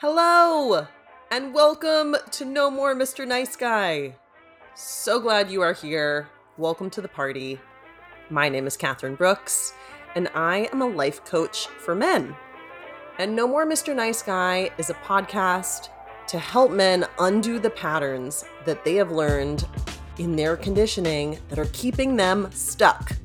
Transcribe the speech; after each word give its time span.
Hello, 0.00 0.86
and 1.28 1.52
welcome 1.52 2.14
to 2.30 2.44
No 2.44 2.70
More 2.70 2.94
Mr. 2.94 3.26
Nice 3.26 3.56
Guy. 3.56 4.14
So 4.76 5.18
glad 5.18 5.50
you 5.50 5.60
are 5.60 5.72
here. 5.72 6.28
Welcome 6.56 6.88
to 6.90 7.00
the 7.00 7.08
party. 7.08 7.58
My 8.30 8.48
name 8.48 8.68
is 8.68 8.76
Katherine 8.76 9.16
Brooks, 9.16 9.72
and 10.14 10.28
I 10.36 10.68
am 10.72 10.82
a 10.82 10.86
life 10.86 11.24
coach 11.24 11.66
for 11.66 11.96
men. 11.96 12.36
And 13.18 13.34
No 13.34 13.48
More 13.48 13.66
Mr. 13.66 13.92
Nice 13.92 14.22
Guy 14.22 14.70
is 14.78 14.88
a 14.88 14.94
podcast 14.94 15.88
to 16.28 16.38
help 16.38 16.70
men 16.70 17.04
undo 17.18 17.58
the 17.58 17.70
patterns 17.70 18.44
that 18.66 18.84
they 18.84 18.94
have 18.94 19.10
learned 19.10 19.66
in 20.18 20.36
their 20.36 20.56
conditioning 20.56 21.40
that 21.48 21.58
are 21.58 21.70
keeping 21.72 22.14
them 22.14 22.48
stuck. 22.52 23.16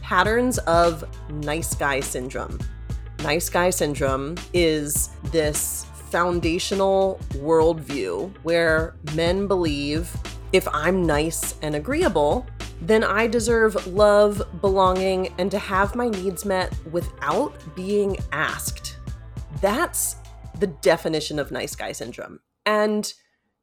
Patterns 0.00 0.56
of 0.60 1.04
nice 1.28 1.74
guy 1.74 2.00
syndrome. 2.00 2.58
Nice 3.22 3.50
guy 3.50 3.68
syndrome 3.68 4.36
is 4.54 5.10
this 5.24 5.84
foundational 6.14 7.18
worldview 7.32 8.32
where 8.44 8.94
men 9.16 9.48
believe 9.48 10.16
if 10.52 10.68
I'm 10.68 11.04
nice 11.04 11.56
and 11.60 11.74
agreeable, 11.74 12.46
then 12.80 13.02
I 13.02 13.26
deserve 13.26 13.88
love, 13.88 14.40
belonging, 14.60 15.34
and 15.38 15.50
to 15.50 15.58
have 15.58 15.96
my 15.96 16.08
needs 16.08 16.44
met 16.44 16.72
without 16.92 17.52
being 17.74 18.16
asked. 18.30 18.98
That's 19.60 20.14
the 20.60 20.68
definition 20.68 21.40
of 21.40 21.50
nice 21.50 21.74
guy 21.74 21.90
syndrome. 21.90 22.38
And 22.64 23.12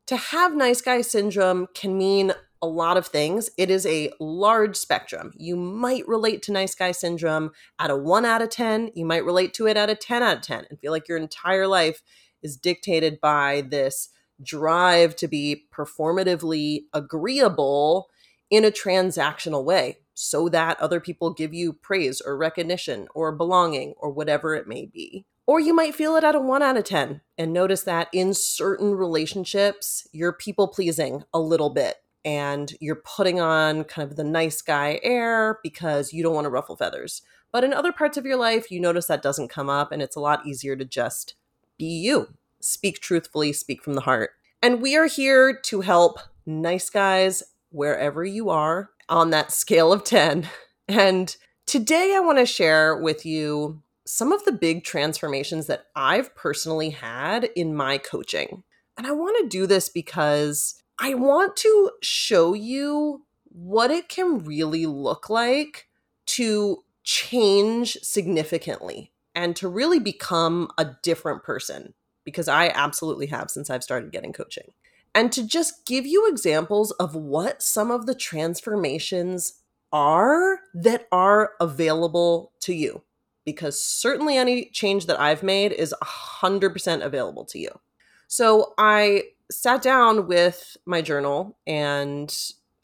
to 0.08 0.18
have 0.18 0.54
nice 0.54 0.82
guy 0.82 1.00
syndrome 1.00 1.68
can 1.74 1.98
mean 1.98 2.34
a 2.62 2.68
lot 2.68 2.98
of 2.98 3.08
things. 3.08 3.50
It 3.58 3.70
is 3.70 3.86
a 3.86 4.12
large 4.20 4.76
spectrum. 4.76 5.32
You 5.38 5.56
might 5.56 6.06
relate 6.06 6.42
to 6.44 6.52
nice 6.52 6.76
guy 6.76 6.92
syndrome 6.92 7.52
at 7.80 7.92
a 7.92 7.96
1 7.96 8.26
out 8.26 8.42
of 8.42 8.50
10. 8.50 8.92
You 8.94 9.06
might 9.06 9.24
relate 9.24 9.54
to 9.54 9.68
it 9.68 9.78
at 9.78 9.90
a 9.90 9.96
10 9.96 10.22
out 10.22 10.36
of 10.36 10.44
10 10.44 10.66
and 10.70 10.80
feel 10.82 10.92
like 10.92 11.08
your 11.08 11.18
entire 11.18 11.66
life 11.66 12.02
is 12.44 12.58
dictated 12.58 13.20
by 13.22 13.62
this 13.62 14.10
drive 14.44 15.16
to 15.18 15.28
be 15.28 15.66
performatively 15.74 16.86
agreeable 16.94 18.10
in 18.50 18.66
a 18.66 18.72
transactional 18.72 19.64
way 19.64 19.98
so 20.14 20.50
that 20.50 20.80
other 20.80 21.00
people 21.00 21.34
give 21.34 21.54
you 21.54 21.74
praise 21.74 22.22
or 22.22 22.38
recognition 22.38 23.08
or 23.16 23.32
belonging 23.32 23.94
or 23.98 24.12
whatever 24.12 24.56
it 24.56 24.68
may 24.68 24.86
be. 24.86 25.26
Or 25.48 25.60
you 25.60 25.74
might 25.74 25.96
feel 25.96 26.16
it 26.16 26.24
at 26.24 26.36
a 26.36 26.40
1 26.40 26.62
out 26.62 26.78
of 26.78 26.84
10 26.84 27.22
and 27.38 27.54
notice 27.54 27.84
that 27.84 28.08
in 28.14 28.34
certain 28.34 28.94
relationships, 28.94 30.08
you're 30.12 30.34
people 30.34 30.68
pleasing 30.68 31.24
a 31.34 31.40
little 31.40 31.70
bit 31.70 31.98
and 32.24 32.74
you're 32.80 33.02
putting 33.04 33.40
on 33.40 33.84
kind 33.86 34.10
of 34.10 34.16
the 34.16 34.24
nice 34.24 34.62
guy 34.62 35.00
air 35.02 35.60
because 35.64 36.14
you 36.14 36.22
don't 36.22 36.36
want 36.36 36.46
to 36.46 36.52
ruffle 36.52 36.76
feathers. 36.76 37.22
But 37.52 37.64
in 37.64 37.74
other 37.74 37.92
parts 37.92 38.18
of 38.18 38.26
your 38.26 38.38
life, 38.38 38.72
you 38.72 38.80
notice 38.80 39.08
that 39.08 39.24
doesn't 39.24 39.50
come 39.50 39.70
up 39.70 39.92
and 39.92 40.02
it's 40.02 40.16
a 40.16 40.22
lot 40.22 40.46
easier 40.46 40.76
to 40.76 40.86
just 40.86 41.36
be 41.78 41.86
you. 41.86 42.28
Speak 42.60 43.00
truthfully, 43.00 43.54
speak 43.54 43.84
from 43.84 43.94
the 43.94 44.02
heart. 44.02 44.32
And 44.62 44.82
we 44.82 44.96
are 44.96 45.08
here 45.08 45.54
to 45.64 45.82
help 45.82 46.20
nice 46.46 46.90
guys 46.90 47.44
wherever 47.70 48.24
you 48.24 48.50
are 48.50 48.92
on 49.10 49.30
that 49.32 49.52
scale 49.52 49.92
of 49.92 50.04
10. 50.04 50.48
And 50.88 51.36
today 51.66 52.14
I 52.16 52.20
want 52.20 52.38
to 52.38 52.46
share 52.46 52.98
with 52.98 53.26
you 53.26 53.82
some 54.06 54.32
of 54.32 54.44
the 54.46 54.52
big 54.52 54.84
transformations 54.84 55.68
that 55.68 55.86
I've 55.96 56.36
personally 56.36 56.90
had 56.90 57.46
in 57.56 57.76
my 57.76 57.98
coaching. 57.98 58.64
And 58.98 59.08
I 59.08 59.12
want 59.12 59.38
to 59.42 59.48
do 59.48 59.66
this 59.68 59.88
because 59.90 60.76
I 61.00 61.14
want 61.14 61.56
to 61.58 61.92
show 62.02 62.54
you 62.54 63.26
what 63.46 63.90
it 63.90 64.10
can 64.10 64.44
really 64.44 64.86
look 64.86 65.30
like 65.30 65.88
to 66.28 66.84
change 67.04 67.98
significantly 68.02 69.11
and 69.36 69.56
to 69.56 69.68
really 69.68 70.00
become 70.00 70.70
a 70.78 70.92
different 71.04 71.44
person 71.44 71.94
because 72.24 72.48
I 72.48 72.70
absolutely 72.70 73.28
have 73.28 73.50
since 73.50 73.70
I've 73.70 73.84
started 73.84 74.12
getting 74.12 74.34
coaching. 74.34 74.72
And 75.14 75.32
to 75.34 75.46
just 75.46 75.86
give 75.86 76.06
you 76.06 76.30
examples 76.30 76.92
of 76.92 77.16
what 77.16 77.62
some 77.62 77.92
of 77.92 78.06
the 78.06 78.16
transformations 78.16 79.62
are 79.92 80.60
that 80.74 81.08
are 81.12 81.52
available 81.60 82.54
to 82.62 82.74
you. 82.74 83.02
Because 83.44 83.84
certainly 83.84 84.38
any 84.38 84.66
change 84.66 85.08
that 85.08 85.20
I've 85.20 85.44
made 85.44 85.72
is 85.72 85.96
100% 86.02 87.04
available 87.04 87.44
to 87.46 87.60
you. 87.60 87.80
So 88.28 88.74
I 88.78 89.24
sat 89.50 89.82
down 89.82 90.28
with 90.28 90.78
my 90.86 91.02
journal 91.02 91.58
and 91.68 92.34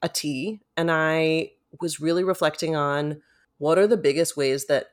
a 0.02 0.10
tea, 0.10 0.62
and 0.76 0.92
I 0.92 1.52
was 1.80 2.00
really 2.00 2.24
reflecting 2.24 2.76
on 2.76 3.22
what 3.60 3.78
are 3.78 3.88
the 3.88 3.98
biggest 3.98 4.36
ways 4.36 4.66
that 4.66 4.88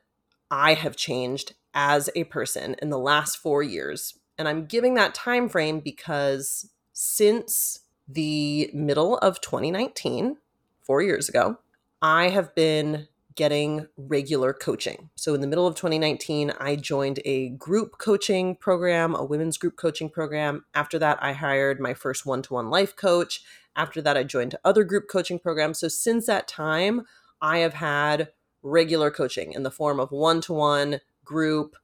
I 0.49 0.73
have 0.73 0.95
changed 0.95 1.55
as 1.73 2.09
a 2.15 2.23
person 2.25 2.75
in 2.81 2.89
the 2.89 2.99
last 2.99 3.37
four 3.37 3.61
years 3.63 4.17
and 4.37 4.47
I'm 4.47 4.65
giving 4.65 4.95
that 4.95 5.15
time 5.15 5.49
frame 5.49 5.79
because 5.79 6.69
since 6.93 7.79
the 8.07 8.69
middle 8.73 9.17
of 9.17 9.41
2019, 9.41 10.37
4 10.81 11.01
years 11.01 11.29
ago, 11.29 11.57
I 12.01 12.29
have 12.29 12.53
been 12.53 13.07
getting 13.35 13.87
regular 13.97 14.53
coaching. 14.53 15.09
So 15.15 15.33
in 15.33 15.41
the 15.41 15.47
middle 15.47 15.67
of 15.67 15.75
2019, 15.75 16.53
I 16.59 16.75
joined 16.75 17.19
a 17.25 17.49
group 17.49 17.97
coaching 17.97 18.55
program, 18.55 19.15
a 19.15 19.25
women's 19.25 19.57
group 19.57 19.75
coaching 19.75 20.09
program. 20.09 20.63
After 20.73 20.97
that, 20.99 21.17
I 21.21 21.33
hired 21.33 21.79
my 21.79 21.93
first 21.93 22.25
one-to-one 22.25 22.69
life 22.69 22.95
coach. 22.95 23.41
After 23.75 24.01
that, 24.01 24.15
I 24.15 24.23
joined 24.23 24.55
other 24.63 24.83
group 24.83 25.09
coaching 25.09 25.39
programs. 25.39 25.79
So 25.79 25.89
since 25.89 26.27
that 26.27 26.47
time, 26.47 27.05
I 27.41 27.57
have 27.57 27.73
had 27.73 28.29
regular 28.65 29.11
coaching 29.11 29.53
in 29.53 29.63
the 29.63 29.71
form 29.71 29.99
of 29.99 30.11
one-to-one, 30.11 30.99
group, 31.23 31.75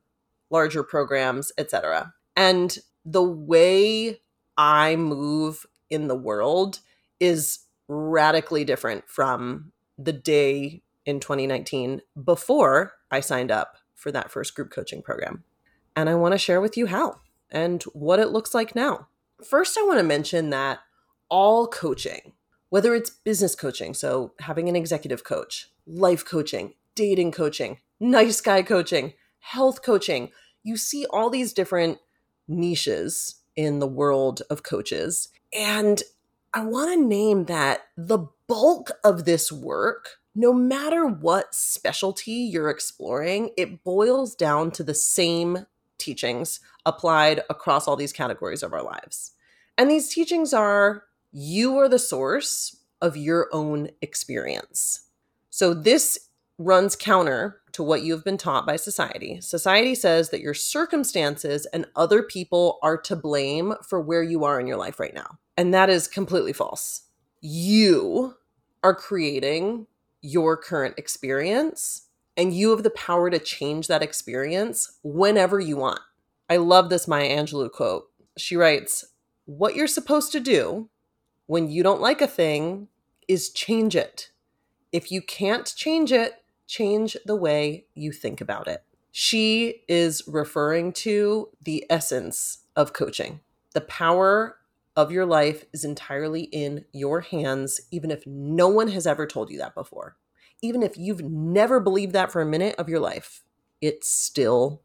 larger 0.49 0.83
programs, 0.83 1.51
etc. 1.57 2.13
And 2.35 2.77
the 3.05 3.23
way 3.23 4.19
I 4.57 4.95
move 4.95 5.65
in 5.89 6.07
the 6.07 6.15
world 6.15 6.79
is 7.19 7.59
radically 7.87 8.65
different 8.65 9.07
from 9.07 9.71
the 9.97 10.13
day 10.13 10.81
in 11.05 11.19
2019 11.19 12.01
before 12.23 12.93
I 13.11 13.19
signed 13.19 13.51
up 13.51 13.77
for 13.95 14.11
that 14.11 14.31
first 14.31 14.55
group 14.55 14.71
coaching 14.71 15.01
program. 15.01 15.43
And 15.95 16.09
I 16.09 16.15
want 16.15 16.33
to 16.33 16.37
share 16.37 16.61
with 16.61 16.77
you 16.77 16.87
how 16.87 17.21
and 17.51 17.83
what 17.93 18.19
it 18.19 18.29
looks 18.29 18.53
like 18.53 18.75
now. 18.75 19.07
First, 19.47 19.77
I 19.77 19.83
want 19.83 19.99
to 19.99 20.03
mention 20.03 20.49
that 20.49 20.79
all 21.29 21.67
coaching, 21.67 22.33
whether 22.69 22.95
it's 22.95 23.09
business 23.09 23.55
coaching, 23.55 23.93
so 23.93 24.33
having 24.39 24.69
an 24.69 24.75
executive 24.75 25.23
coach, 25.23 25.70
life 25.85 26.25
coaching, 26.25 26.73
dating 26.95 27.31
coaching, 27.31 27.79
nice 27.99 28.41
guy 28.41 28.63
coaching, 28.63 29.13
health 29.39 29.81
coaching, 29.81 30.31
you 30.63 30.77
see 30.77 31.05
all 31.09 31.29
these 31.29 31.53
different 31.53 31.99
niches 32.47 33.35
in 33.55 33.79
the 33.79 33.87
world 33.87 34.41
of 34.49 34.63
coaches. 34.63 35.29
And 35.53 36.01
I 36.53 36.63
want 36.63 36.91
to 36.93 37.05
name 37.05 37.45
that 37.45 37.81
the 37.97 38.27
bulk 38.47 38.91
of 39.03 39.25
this 39.25 39.51
work, 39.51 40.17
no 40.35 40.53
matter 40.53 41.05
what 41.05 41.55
specialty 41.55 42.31
you're 42.31 42.69
exploring, 42.69 43.51
it 43.57 43.83
boils 43.83 44.35
down 44.35 44.71
to 44.71 44.83
the 44.83 44.93
same 44.93 45.65
teachings 45.97 46.59
applied 46.85 47.41
across 47.49 47.87
all 47.87 47.95
these 47.95 48.13
categories 48.13 48.63
of 48.63 48.73
our 48.73 48.83
lives. 48.83 49.31
And 49.77 49.89
these 49.89 50.13
teachings 50.13 50.53
are 50.53 51.03
you 51.31 51.77
are 51.77 51.87
the 51.87 51.99
source 51.99 52.77
of 53.01 53.15
your 53.15 53.47
own 53.53 53.89
experience. 54.01 55.07
So 55.51 55.73
this 55.73 56.29
runs 56.57 56.95
counter 56.95 57.61
to 57.73 57.83
what 57.83 58.01
you've 58.03 58.23
been 58.23 58.37
taught 58.37 58.65
by 58.65 58.77
society. 58.77 59.39
Society 59.41 59.95
says 59.95 60.29
that 60.29 60.41
your 60.41 60.53
circumstances 60.53 61.65
and 61.67 61.85
other 61.95 62.23
people 62.23 62.79
are 62.81 62.97
to 62.97 63.15
blame 63.15 63.75
for 63.87 64.01
where 64.01 64.23
you 64.23 64.43
are 64.43 64.59
in 64.59 64.67
your 64.67 64.77
life 64.77 64.99
right 64.99 65.13
now. 65.13 65.37
And 65.57 65.73
that 65.73 65.89
is 65.89 66.07
completely 66.07 66.53
false. 66.53 67.03
You 67.41 68.35
are 68.83 68.95
creating 68.95 69.87
your 70.21 70.55
current 70.57 70.95
experience 70.97 72.07
and 72.37 72.53
you 72.53 72.69
have 72.71 72.83
the 72.83 72.89
power 72.89 73.29
to 73.29 73.39
change 73.39 73.87
that 73.87 74.01
experience 74.01 74.99
whenever 75.03 75.59
you 75.59 75.77
want. 75.77 75.99
I 76.49 76.57
love 76.57 76.89
this 76.89 77.07
Maya 77.07 77.29
Angelou 77.29 77.71
quote. 77.71 78.05
She 78.37 78.55
writes, 78.55 79.05
What 79.45 79.75
you're 79.75 79.87
supposed 79.87 80.31
to 80.31 80.39
do 80.39 80.89
when 81.47 81.69
you 81.69 81.83
don't 81.83 82.01
like 82.01 82.21
a 82.21 82.27
thing 82.27 82.87
is 83.27 83.49
change 83.49 83.95
it. 83.95 84.30
If 84.91 85.11
you 85.11 85.21
can't 85.21 85.73
change 85.75 86.11
it, 86.11 86.33
change 86.67 87.17
the 87.25 87.35
way 87.35 87.85
you 87.93 88.11
think 88.11 88.41
about 88.41 88.67
it. 88.67 88.83
She 89.11 89.83
is 89.87 90.23
referring 90.27 90.93
to 90.93 91.49
the 91.61 91.85
essence 91.89 92.59
of 92.75 92.93
coaching. 92.93 93.41
The 93.73 93.81
power 93.81 94.57
of 94.95 95.11
your 95.11 95.25
life 95.25 95.65
is 95.73 95.83
entirely 95.83 96.43
in 96.43 96.85
your 96.91 97.21
hands, 97.21 97.81
even 97.91 98.11
if 98.11 98.25
no 98.25 98.67
one 98.67 98.89
has 98.89 99.07
ever 99.07 99.25
told 99.25 99.49
you 99.49 99.57
that 99.59 99.75
before. 99.75 100.17
Even 100.61 100.83
if 100.83 100.97
you've 100.97 101.23
never 101.23 101.79
believed 101.79 102.13
that 102.13 102.31
for 102.31 102.41
a 102.41 102.45
minute 102.45 102.75
of 102.77 102.89
your 102.89 102.99
life, 102.99 103.43
it's 103.81 104.09
still 104.09 104.81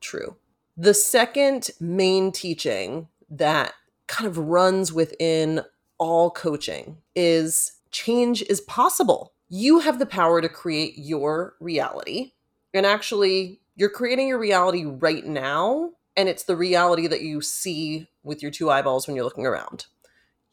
true. 0.00 0.36
The 0.76 0.94
second 0.94 1.70
main 1.80 2.32
teaching 2.32 3.08
that 3.30 3.74
kind 4.06 4.28
of 4.28 4.36
runs 4.36 4.92
within 4.92 5.62
all 5.98 6.30
coaching 6.30 6.98
is 7.14 7.72
change 7.90 8.42
is 8.42 8.60
possible 8.62 9.31
you 9.54 9.80
have 9.80 9.98
the 9.98 10.06
power 10.06 10.40
to 10.40 10.48
create 10.48 10.94
your 10.96 11.56
reality. 11.60 12.32
And 12.72 12.86
actually, 12.86 13.60
you're 13.76 13.90
creating 13.90 14.28
your 14.28 14.38
reality 14.38 14.86
right 14.86 15.26
now 15.26 15.90
and 16.16 16.26
it's 16.26 16.44
the 16.44 16.56
reality 16.56 17.06
that 17.06 17.20
you 17.20 17.42
see 17.42 18.08
with 18.22 18.40
your 18.40 18.50
two 18.50 18.70
eyeballs 18.70 19.06
when 19.06 19.14
you're 19.14 19.26
looking 19.26 19.46
around. 19.46 19.86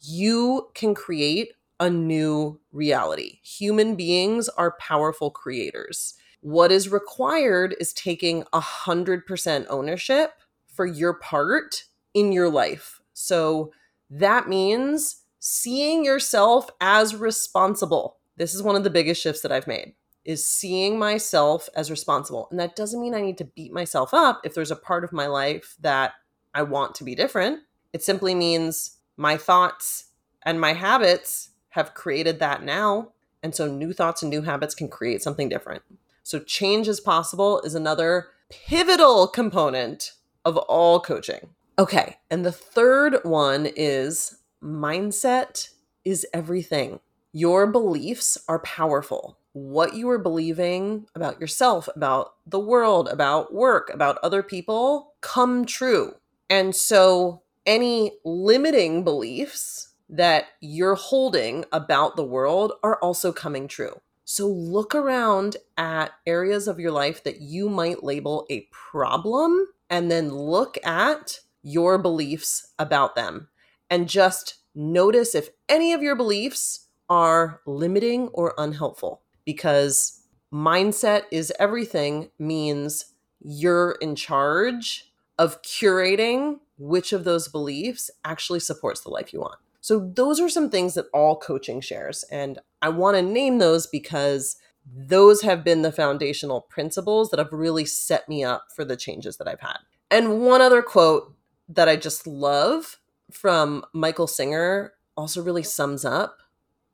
You 0.01 0.69
can 0.73 0.93
create 0.93 1.53
a 1.79 1.89
new 1.89 2.59
reality. 2.73 3.39
Human 3.41 3.95
beings 3.95 4.49
are 4.49 4.75
powerful 4.79 5.31
creators. 5.31 6.15
What 6.41 6.69
is 6.69 6.89
required 6.89 7.75
is 7.79 7.93
taking 7.93 8.43
100% 8.53 9.65
ownership 9.69 10.31
for 10.67 10.85
your 10.85 11.13
part 11.13 11.85
in 12.13 12.33
your 12.33 12.49
life. 12.49 12.99
So 13.13 13.71
that 14.09 14.49
means 14.49 15.23
seeing 15.39 16.03
yourself 16.03 16.69
as 16.81 17.15
responsible. 17.15 18.18
This 18.39 18.55
is 18.55 18.63
one 18.63 18.77
of 18.77 18.85
the 18.85 18.89
biggest 18.89 19.21
shifts 19.21 19.41
that 19.41 19.51
I've 19.51 19.67
made 19.67 19.93
is 20.23 20.45
seeing 20.45 20.97
myself 20.97 21.67
as 21.75 21.91
responsible. 21.91 22.47
And 22.49 22.59
that 22.59 22.75
doesn't 22.75 23.01
mean 23.01 23.13
I 23.13 23.21
need 23.21 23.37
to 23.39 23.43
beat 23.43 23.73
myself 23.73 24.13
up 24.13 24.41
if 24.45 24.53
there's 24.53 24.71
a 24.71 24.77
part 24.77 25.03
of 25.03 25.11
my 25.11 25.27
life 25.27 25.75
that 25.81 26.13
I 26.53 26.63
want 26.63 26.95
to 26.95 27.03
be 27.03 27.15
different. 27.15 27.59
It 27.91 28.01
simply 28.01 28.33
means 28.33 28.97
my 29.17 29.35
thoughts 29.35 30.05
and 30.43 30.59
my 30.59 30.71
habits 30.71 31.49
have 31.69 31.93
created 31.93 32.39
that 32.39 32.63
now. 32.63 33.11
And 33.43 33.53
so 33.53 33.67
new 33.67 33.91
thoughts 33.91 34.23
and 34.23 34.29
new 34.29 34.41
habits 34.41 34.73
can 34.73 34.87
create 34.87 35.21
something 35.21 35.49
different. 35.49 35.81
So 36.23 36.39
change 36.39 36.87
is 36.87 37.01
possible 37.01 37.59
is 37.61 37.75
another 37.75 38.27
pivotal 38.49 39.27
component 39.27 40.13
of 40.45 40.55
all 40.55 41.01
coaching. 41.01 41.49
Okay. 41.77 42.17
And 42.31 42.45
the 42.45 42.53
third 42.53 43.19
one 43.23 43.67
is 43.75 44.37
mindset 44.63 45.71
is 46.05 46.25
everything. 46.33 47.01
Your 47.31 47.67
beliefs 47.67 48.37
are 48.47 48.59
powerful. 48.59 49.37
What 49.53 49.93
you 49.93 50.09
are 50.09 50.17
believing 50.17 51.05
about 51.15 51.39
yourself, 51.39 51.87
about 51.95 52.33
the 52.47 52.59
world, 52.59 53.07
about 53.07 53.53
work, 53.53 53.91
about 53.93 54.17
other 54.23 54.41
people 54.41 55.13
come 55.21 55.65
true. 55.65 56.15
And 56.49 56.75
so 56.75 57.43
any 57.65 58.13
limiting 58.25 59.03
beliefs 59.03 59.89
that 60.09 60.45
you're 60.59 60.95
holding 60.95 61.65
about 61.71 62.15
the 62.15 62.25
world 62.25 62.73
are 62.81 62.97
also 62.99 63.31
coming 63.31 63.67
true. 63.67 64.01
So 64.25 64.47
look 64.47 64.95
around 64.95 65.57
at 65.77 66.13
areas 66.25 66.67
of 66.67 66.79
your 66.79 66.91
life 66.91 67.23
that 67.23 67.41
you 67.41 67.69
might 67.69 68.03
label 68.03 68.45
a 68.49 68.67
problem 68.71 69.67
and 69.89 70.09
then 70.09 70.29
look 70.33 70.77
at 70.85 71.39
your 71.61 71.97
beliefs 71.97 72.73
about 72.79 73.15
them 73.15 73.49
and 73.89 74.07
just 74.07 74.55
notice 74.73 75.35
if 75.35 75.49
any 75.67 75.93
of 75.93 76.01
your 76.01 76.15
beliefs 76.15 76.87
are 77.09 77.61
limiting 77.65 78.27
or 78.29 78.53
unhelpful 78.57 79.21
because 79.45 80.21
mindset 80.53 81.23
is 81.31 81.51
everything 81.59 82.29
means 82.37 83.13
you're 83.41 83.97
in 84.01 84.15
charge 84.15 85.11
of 85.37 85.61
curating 85.61 86.59
which 86.77 87.13
of 87.13 87.23
those 87.23 87.47
beliefs 87.47 88.11
actually 88.23 88.59
supports 88.59 89.01
the 89.01 89.09
life 89.09 89.33
you 89.33 89.39
want. 89.39 89.59
So, 89.81 89.99
those 89.99 90.39
are 90.39 90.49
some 90.49 90.69
things 90.69 90.95
that 90.95 91.05
all 91.13 91.37
coaching 91.37 91.81
shares. 91.81 92.23
And 92.31 92.59
I 92.81 92.89
want 92.89 93.15
to 93.15 93.21
name 93.21 93.59
those 93.59 93.87
because 93.87 94.57
those 94.85 95.41
have 95.41 95.63
been 95.63 95.83
the 95.83 95.91
foundational 95.91 96.61
principles 96.61 97.29
that 97.29 97.39
have 97.39 97.53
really 97.53 97.85
set 97.85 98.27
me 98.27 98.43
up 98.43 98.67
for 98.75 98.83
the 98.83 98.97
changes 98.97 99.37
that 99.37 99.47
I've 99.47 99.61
had. 99.61 99.77
And 100.11 100.41
one 100.41 100.61
other 100.61 100.81
quote 100.81 101.33
that 101.69 101.87
I 101.87 101.95
just 101.95 102.25
love 102.27 102.97
from 103.31 103.85
Michael 103.93 104.27
Singer 104.27 104.93
also 105.15 105.41
really 105.41 105.63
sums 105.63 106.03
up 106.03 106.38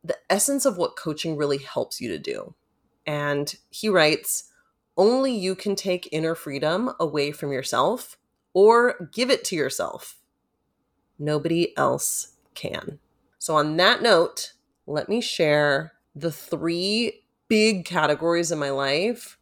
the 0.05 0.17
essence 0.29 0.65
of 0.65 0.77
what 0.77 0.95
coaching 0.95 1.35
really 1.35 1.57
helps 1.57 1.99
you 1.99 2.09
to 2.09 2.19
do. 2.19 2.53
And 3.07 3.55
he 3.69 3.89
writes, 3.89 4.51
only 4.97 5.35
you 5.35 5.55
can 5.55 5.75
take 5.75 6.09
inner 6.11 6.35
freedom 6.35 6.91
away 6.99 7.31
from 7.31 7.51
yourself 7.51 8.17
or 8.53 9.09
give 9.11 9.29
it 9.29 9.43
to 9.45 9.55
yourself. 9.55 10.17
Nobody 11.17 11.75
else 11.77 12.33
can. 12.53 12.99
So, 13.39 13.55
on 13.55 13.77
that 13.77 14.01
note, 14.01 14.53
let 14.87 15.09
me 15.09 15.21
share 15.21 15.93
the 16.15 16.31
three 16.31 17.23
big 17.47 17.85
categories 17.85 18.51
in 18.51 18.59
my 18.59 18.69
life 18.69 19.37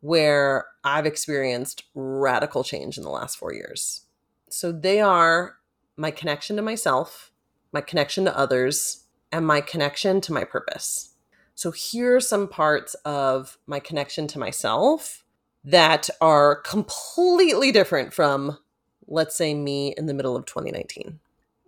where 0.00 0.66
I've 0.82 1.06
experienced 1.06 1.84
radical 1.94 2.64
change 2.64 2.96
in 2.96 3.04
the 3.04 3.10
last 3.10 3.36
four 3.36 3.52
years. 3.52 4.06
So, 4.48 4.72
they 4.72 5.00
are 5.00 5.56
my 5.96 6.10
connection 6.10 6.56
to 6.56 6.62
myself, 6.62 7.32
my 7.72 7.80
connection 7.80 8.24
to 8.24 8.36
others, 8.36 9.04
and 9.32 9.46
my 9.46 9.60
connection 9.60 10.20
to 10.22 10.32
my 10.32 10.44
purpose. 10.44 11.14
So, 11.54 11.70
here 11.70 12.16
are 12.16 12.20
some 12.20 12.48
parts 12.48 12.94
of 13.04 13.58
my 13.66 13.80
connection 13.80 14.26
to 14.28 14.38
myself 14.38 15.24
that 15.64 16.08
are 16.20 16.56
completely 16.56 17.70
different 17.70 18.14
from, 18.14 18.58
let's 19.06 19.36
say, 19.36 19.54
me 19.54 19.94
in 19.96 20.06
the 20.06 20.14
middle 20.14 20.36
of 20.36 20.46
2019 20.46 21.20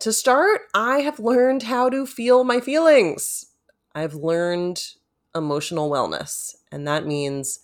to 0.02 0.12
start, 0.12 0.62
I 0.74 0.98
have 0.98 1.20
learned 1.20 1.62
how 1.62 1.88
to 1.88 2.06
feel 2.06 2.42
my 2.42 2.58
feelings. 2.58 3.46
I've 3.94 4.14
learned 4.14 4.82
emotional 5.32 5.88
wellness, 5.88 6.56
and 6.72 6.88
that 6.88 7.06
means 7.06 7.60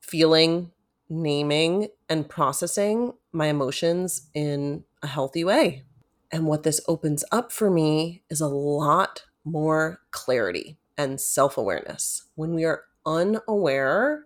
feeling, 0.00 0.72
naming, 1.08 1.86
and 2.08 2.28
processing 2.28 3.12
my 3.30 3.46
emotions 3.46 4.28
in 4.34 4.82
a 5.00 5.06
healthy 5.06 5.44
way. 5.44 5.84
And 6.32 6.46
what 6.46 6.64
this 6.64 6.80
opens 6.88 7.24
up 7.30 7.52
for 7.52 7.70
me 7.70 8.24
is 8.28 8.40
a 8.40 8.48
lot 8.48 9.25
more 9.46 10.00
clarity 10.10 10.76
and 10.98 11.20
self 11.20 11.56
awareness. 11.56 12.24
When 12.34 12.52
we 12.54 12.64
are 12.64 12.82
unaware 13.06 14.24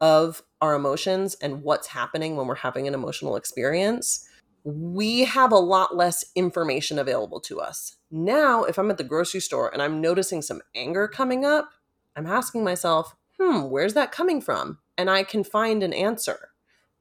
of 0.00 0.42
our 0.60 0.74
emotions 0.74 1.36
and 1.42 1.62
what's 1.62 1.88
happening 1.88 2.36
when 2.36 2.46
we're 2.46 2.54
having 2.54 2.88
an 2.88 2.94
emotional 2.94 3.36
experience, 3.36 4.26
we 4.64 5.24
have 5.24 5.52
a 5.52 5.58
lot 5.58 5.96
less 5.96 6.24
information 6.34 6.98
available 6.98 7.40
to 7.40 7.60
us. 7.60 7.96
Now, 8.10 8.62
if 8.64 8.78
I'm 8.78 8.90
at 8.90 8.98
the 8.98 9.04
grocery 9.04 9.40
store 9.40 9.72
and 9.72 9.82
I'm 9.82 10.00
noticing 10.00 10.40
some 10.40 10.62
anger 10.74 11.08
coming 11.08 11.44
up, 11.44 11.70
I'm 12.14 12.26
asking 12.26 12.62
myself, 12.62 13.16
hmm, 13.38 13.62
where's 13.62 13.94
that 13.94 14.12
coming 14.12 14.40
from? 14.40 14.78
And 14.96 15.10
I 15.10 15.24
can 15.24 15.42
find 15.42 15.82
an 15.82 15.92
answer. 15.92 16.50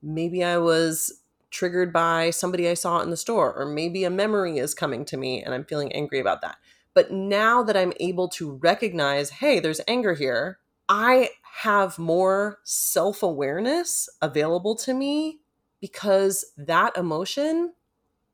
Maybe 0.01 0.43
I 0.43 0.57
was 0.57 1.21
triggered 1.51 1.91
by 1.91 2.29
somebody 2.29 2.67
I 2.67 2.73
saw 2.73 3.01
in 3.01 3.09
the 3.09 3.17
store, 3.17 3.53
or 3.53 3.65
maybe 3.65 4.05
a 4.05 4.09
memory 4.09 4.57
is 4.57 4.73
coming 4.73 5.05
to 5.05 5.17
me 5.17 5.43
and 5.43 5.53
I'm 5.53 5.65
feeling 5.65 5.91
angry 5.91 6.19
about 6.19 6.41
that. 6.41 6.57
But 6.93 7.11
now 7.11 7.63
that 7.63 7.77
I'm 7.77 7.93
able 7.99 8.27
to 8.29 8.53
recognize, 8.53 9.29
hey, 9.29 9.59
there's 9.59 9.81
anger 9.87 10.13
here, 10.13 10.59
I 10.89 11.29
have 11.61 11.97
more 11.97 12.59
self 12.63 13.23
awareness 13.23 14.09
available 14.21 14.75
to 14.77 14.93
me 14.93 15.39
because 15.79 16.45
that 16.57 16.97
emotion 16.97 17.73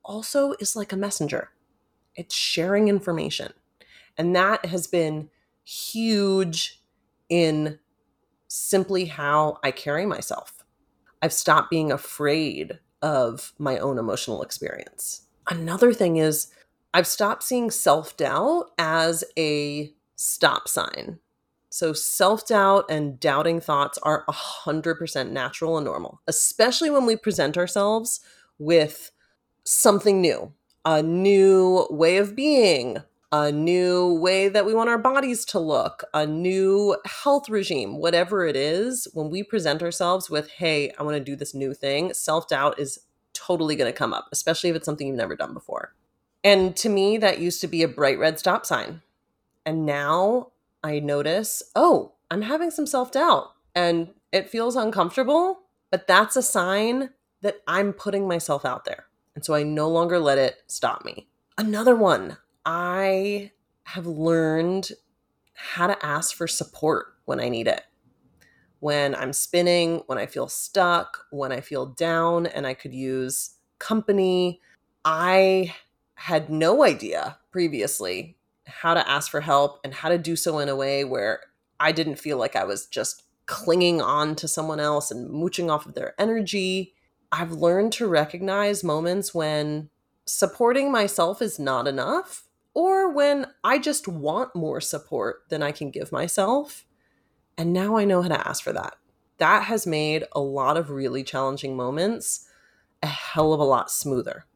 also 0.04 0.54
is 0.60 0.76
like 0.76 0.92
a 0.92 0.98
messenger. 0.98 1.50
It's 2.16 2.34
sharing 2.34 2.88
information. 2.88 3.54
And 4.18 4.36
that 4.36 4.66
has 4.66 4.88
been 4.88 5.30
huge 5.64 6.82
in 7.30 7.78
simply 8.48 9.06
how 9.06 9.60
I 9.64 9.72
carry 9.72 10.06
myself. 10.06 10.64
I've 11.22 11.34
stopped 11.34 11.70
being 11.70 11.92
afraid 11.92 12.80
of 13.02 13.54
my 13.60 13.78
own 13.78 13.98
emotional 13.98 14.42
experience. 14.42 15.24
Another 15.50 15.94
thing 15.94 16.18
is, 16.18 16.48
I've 16.94 17.08
stopped 17.08 17.44
seeing 17.44 17.72
self 17.72 18.18
doubt 18.18 18.72
as 18.78 19.24
a 19.38 19.94
stop 20.16 20.68
sign. 20.68 21.20
So, 21.70 21.94
self 21.94 22.48
doubt 22.48 22.86
and 22.90 23.20
doubting 23.20 23.60
thoughts 23.60 23.98
are 24.00 24.26
100% 24.28 25.30
natural 25.30 25.78
and 25.78 25.86
normal, 25.86 26.22
especially 26.28 26.90
when 26.90 27.06
we 27.06 27.16
present 27.16 27.58
ourselves 27.58 28.22
with 28.58 29.12
something 29.64 30.22
new, 30.22 30.54
a 30.86 31.04
new 31.04 31.86
way 31.90 32.18
of 32.18 32.36
being, 32.36 32.98
a 33.32 33.52
new 33.52 34.14
way 34.14 34.48
that 34.48 34.66
we 34.66 34.74
want 34.74 34.90
our 34.90 34.98
bodies 34.98 35.44
to 35.46 35.60
look, 35.60 36.06
a 36.14 36.26
new 36.26 36.96
health 37.06 37.50
regime, 37.50 37.98
whatever 37.98 38.46
it 38.48 38.56
is. 38.56 39.08
When 39.14 39.30
we 39.30 39.44
present 39.44 39.84
ourselves 39.84 40.30
with, 40.30 40.50
hey, 40.50 40.94
I 40.98 41.04
want 41.04 41.18
to 41.18 41.24
do 41.24 41.36
this 41.36 41.54
new 41.54 41.74
thing, 41.74 42.14
self 42.14 42.48
doubt 42.48 42.80
is 42.80 43.00
totally 43.34 43.76
going 43.76 43.92
to 43.92 43.98
come 43.98 44.14
up, 44.14 44.30
especially 44.32 44.70
if 44.70 44.76
it's 44.76 44.86
something 44.86 45.06
you've 45.06 45.18
never 45.18 45.36
done 45.36 45.54
before. 45.54 45.94
And 46.44 46.76
to 46.78 46.90
me, 46.90 47.18
that 47.18 47.40
used 47.40 47.62
to 47.62 47.68
be 47.68 47.84
a 47.84 47.88
bright 47.88 48.20
red 48.20 48.40
stop 48.40 48.66
sign. 48.66 49.02
And 49.66 49.86
now 49.86 50.52
I 50.84 51.00
notice, 51.00 51.64
oh, 51.76 52.14
I'm 52.32 52.44
having 52.44 52.72
some 52.72 52.86
self 52.86 53.12
doubt 53.12 53.52
and 53.76 54.10
it 54.32 54.50
feels 54.50 54.76
uncomfortable, 54.76 55.60
but 55.92 56.08
that's 56.08 56.36
a 56.36 56.42
sign 56.42 57.10
that 57.42 57.58
I'm 57.68 57.94
putting 57.94 58.28
myself 58.28 58.66
out 58.66 58.86
there. 58.86 59.06
And 59.36 59.46
so 59.46 59.54
I 59.54 59.64
no 59.64 59.88
longer 59.90 60.20
let 60.20 60.38
it 60.38 60.64
stop 60.68 61.06
me. 61.06 61.28
Another 61.58 61.96
one, 61.96 62.38
I 62.66 63.52
have 63.84 64.06
learned 64.06 64.92
how 65.54 65.88
to 65.88 66.06
ask 66.06 66.36
for 66.36 66.48
support 66.48 67.14
when 67.26 67.40
I 67.40 67.50
need 67.50 67.68
it. 67.68 67.84
When 68.80 69.16
I'm 69.16 69.34
spinning, 69.34 70.04
when 70.08 70.18
I 70.18 70.26
feel 70.26 70.48
stuck, 70.48 71.26
when 71.32 71.52
I 71.52 71.62
feel 71.62 71.88
down 71.88 72.46
and 72.46 72.68
I 72.68 72.74
could 72.74 72.94
use 72.94 73.52
company. 73.80 74.62
I 75.06 75.74
had 76.18 76.50
no 76.50 76.84
idea 76.84 77.38
previously 77.52 78.36
how 78.66 78.96
to 78.96 79.08
ask 79.08 79.30
for 79.30 79.42
help 79.42 79.80
and 79.84 79.94
how 79.94 80.10
to 80.10 80.18
do 80.18 80.36
so 80.36 80.58
in 80.58 80.68
a 80.68 80.76
way 80.76 81.04
where 81.04 81.42
I 81.80 81.92
didn't 81.92 82.16
feel 82.18 82.38
like 82.38 82.56
I 82.56 82.64
was 82.64 82.88
just 82.88 83.24
clinging 83.46 84.02
on 84.02 84.36
to 84.38 84.48
someone 84.48 84.80
else 84.80 85.12
and 85.12 85.30
mooching 85.30 85.70
off 85.70 85.86
of 85.86 85.94
their 85.94 86.20
energy. 86.20 86.96
I've 87.32 87.52
learned 87.52 87.94
to 87.94 88.08
recognize 88.08 88.84
moments 88.84 89.34
when 89.34 89.90
supporting 90.26 90.92
myself 90.92 91.40
is 91.42 91.60
not 91.60 91.88
enough 91.88 92.46
or 92.74 93.12
when 93.12 93.46
I 93.64 93.78
just 93.78 94.08
want 94.08 94.56
more 94.56 94.82
support 94.82 95.44
than 95.50 95.62
I 95.62 95.72
can 95.72 95.92
give 95.92 96.12
myself. 96.12 96.84
And 97.60 97.74
now 97.74 97.96
I 97.96 98.06
know 98.06 98.24
how 98.24 98.30
to 98.30 98.48
ask 98.48 98.64
for 98.64 98.74
that. 98.74 98.96
That 99.38 99.66
has 99.66 99.86
made 99.86 100.26
a 100.32 100.42
lot 100.42 100.78
of 100.78 100.90
really 100.90 101.24
challenging 101.24 101.76
moments 101.76 102.46
a 103.04 103.08
hell 103.08 103.54
of 103.54 103.60
a 103.60 103.64
lot 103.64 103.92
smoother. 103.92 104.48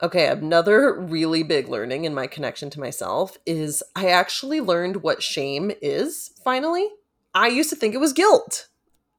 Okay, 0.00 0.28
another 0.28 0.94
really 0.94 1.42
big 1.42 1.68
learning 1.68 2.04
in 2.04 2.14
my 2.14 2.28
connection 2.28 2.70
to 2.70 2.80
myself 2.80 3.36
is 3.44 3.82
I 3.96 4.08
actually 4.08 4.60
learned 4.60 5.02
what 5.02 5.24
shame 5.24 5.72
is 5.82 6.30
finally. 6.44 6.88
I 7.34 7.48
used 7.48 7.70
to 7.70 7.76
think 7.76 7.94
it 7.94 8.00
was 8.00 8.12
guilt. 8.12 8.68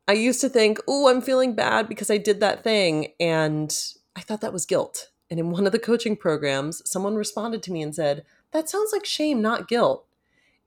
I 0.07 0.13
used 0.13 0.39
to 0.41 0.49
think, 0.49 0.79
oh, 0.87 1.09
I'm 1.09 1.21
feeling 1.21 1.53
bad 1.53 1.89
because 1.89 2.09
I 2.09 2.17
did 2.17 2.39
that 2.39 2.63
thing. 2.63 3.09
And 3.19 3.77
I 4.15 4.21
thought 4.21 4.39
that 4.41 4.53
was 4.53 4.65
guilt. 4.65 5.09
And 5.29 5.39
in 5.39 5.51
one 5.51 5.65
of 5.65 5.73
the 5.73 5.79
coaching 5.79 6.15
programs, 6.15 6.81
someone 6.89 7.15
responded 7.15 7.61
to 7.63 7.71
me 7.71 7.81
and 7.81 7.93
said, 7.93 8.23
that 8.51 8.69
sounds 8.69 8.91
like 8.93 9.05
shame, 9.05 9.41
not 9.41 9.67
guilt. 9.67 10.05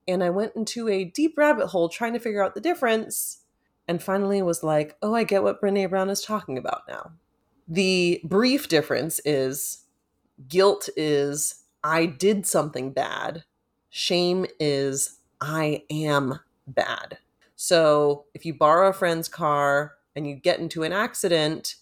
And 0.07 0.23
I 0.23 0.31
went 0.31 0.55
into 0.55 0.89
a 0.89 1.05
deep 1.05 1.39
rabbit 1.39 1.69
hole 1.69 1.89
trying 1.89 2.13
to 2.13 2.21
figure 2.21 2.45
out 2.45 2.55
the 2.55 2.61
difference. 2.61 3.39
And 3.89 4.03
finally 4.03 4.43
was 4.43 4.63
like, 4.63 4.97
oh, 5.03 5.15
I 5.15 5.25
get 5.25 5.43
what 5.43 5.61
Brene 5.61 5.89
Brown 5.91 6.11
is 6.11 6.23
talking 6.23 6.59
about 6.59 6.83
now. 6.87 7.13
The 7.67 8.21
brief 8.25 8.69
difference 8.69 9.21
is 9.25 9.82
guilt 10.49 10.89
is 10.97 11.65
I 11.85 12.07
did 12.07 12.47
something 12.47 12.93
bad, 12.93 13.45
shame 13.91 14.47
is 14.61 15.19
I 15.41 15.83
am 15.91 16.41
bad. 16.67 17.19
So 17.57 18.25
if 18.35 18.45
you 18.45 18.55
borrow 18.55 18.89
a 18.89 18.93
friend's 18.93 19.29
car 19.29 19.95
and 20.15 20.27
you 20.27 20.35
get 20.35 20.59
into 20.59 20.83
an 20.83 20.93
accident, 20.93 21.77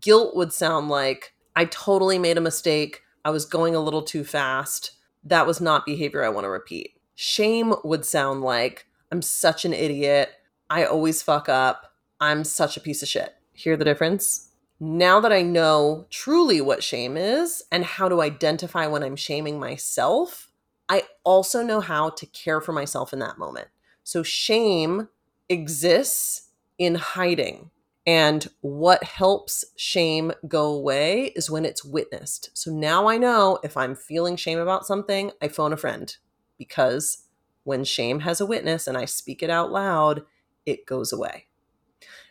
guilt 0.00 0.36
would 0.36 0.52
sound 0.52 0.88
like 0.88 1.34
I 1.54 1.66
totally 1.66 2.18
made 2.18 2.38
a 2.38 2.42
mistake. 2.42 3.02
I 3.24 3.30
was 3.30 3.44
going 3.44 3.74
a 3.74 3.80
little 3.80 4.02
too 4.02 4.24
fast 4.24 4.92
that 5.26 5.46
was 5.46 5.60
not 5.60 5.84
behavior 5.84 6.24
I 6.24 6.28
want 6.28 6.44
to 6.44 6.50
repeat. 6.50 6.94
Shame 7.16 7.74
would 7.82 8.04
sound 8.04 8.42
like 8.42 8.86
I'm 9.10 9.22
such 9.22 9.64
an 9.64 9.72
idiot. 9.72 10.30
I 10.70 10.84
always 10.84 11.22
fuck 11.22 11.48
up. 11.48 11.94
I'm 12.20 12.44
such 12.44 12.76
a 12.76 12.80
piece 12.80 13.02
of 13.02 13.08
shit. 13.08 13.34
Hear 13.52 13.76
the 13.76 13.84
difference? 13.84 14.45
Now 14.78 15.20
that 15.20 15.32
I 15.32 15.42
know 15.42 16.06
truly 16.10 16.60
what 16.60 16.84
shame 16.84 17.16
is 17.16 17.62
and 17.72 17.84
how 17.84 18.08
to 18.08 18.20
identify 18.20 18.86
when 18.86 19.02
I'm 19.02 19.16
shaming 19.16 19.58
myself, 19.58 20.50
I 20.88 21.04
also 21.24 21.62
know 21.62 21.80
how 21.80 22.10
to 22.10 22.26
care 22.26 22.60
for 22.60 22.72
myself 22.72 23.12
in 23.12 23.18
that 23.20 23.38
moment. 23.38 23.68
So 24.04 24.22
shame 24.22 25.08
exists 25.48 26.50
in 26.78 26.96
hiding. 26.96 27.70
And 28.06 28.46
what 28.60 29.02
helps 29.02 29.64
shame 29.76 30.32
go 30.46 30.66
away 30.66 31.32
is 31.34 31.50
when 31.50 31.64
it's 31.64 31.84
witnessed. 31.84 32.50
So 32.52 32.70
now 32.70 33.08
I 33.08 33.16
know 33.16 33.58
if 33.64 33.76
I'm 33.76 33.96
feeling 33.96 34.36
shame 34.36 34.58
about 34.58 34.86
something, 34.86 35.32
I 35.42 35.48
phone 35.48 35.72
a 35.72 35.76
friend 35.76 36.14
because 36.58 37.24
when 37.64 37.82
shame 37.82 38.20
has 38.20 38.40
a 38.40 38.46
witness 38.46 38.86
and 38.86 38.96
I 38.96 39.06
speak 39.06 39.42
it 39.42 39.50
out 39.50 39.72
loud, 39.72 40.22
it 40.66 40.86
goes 40.86 41.12
away. 41.12 41.46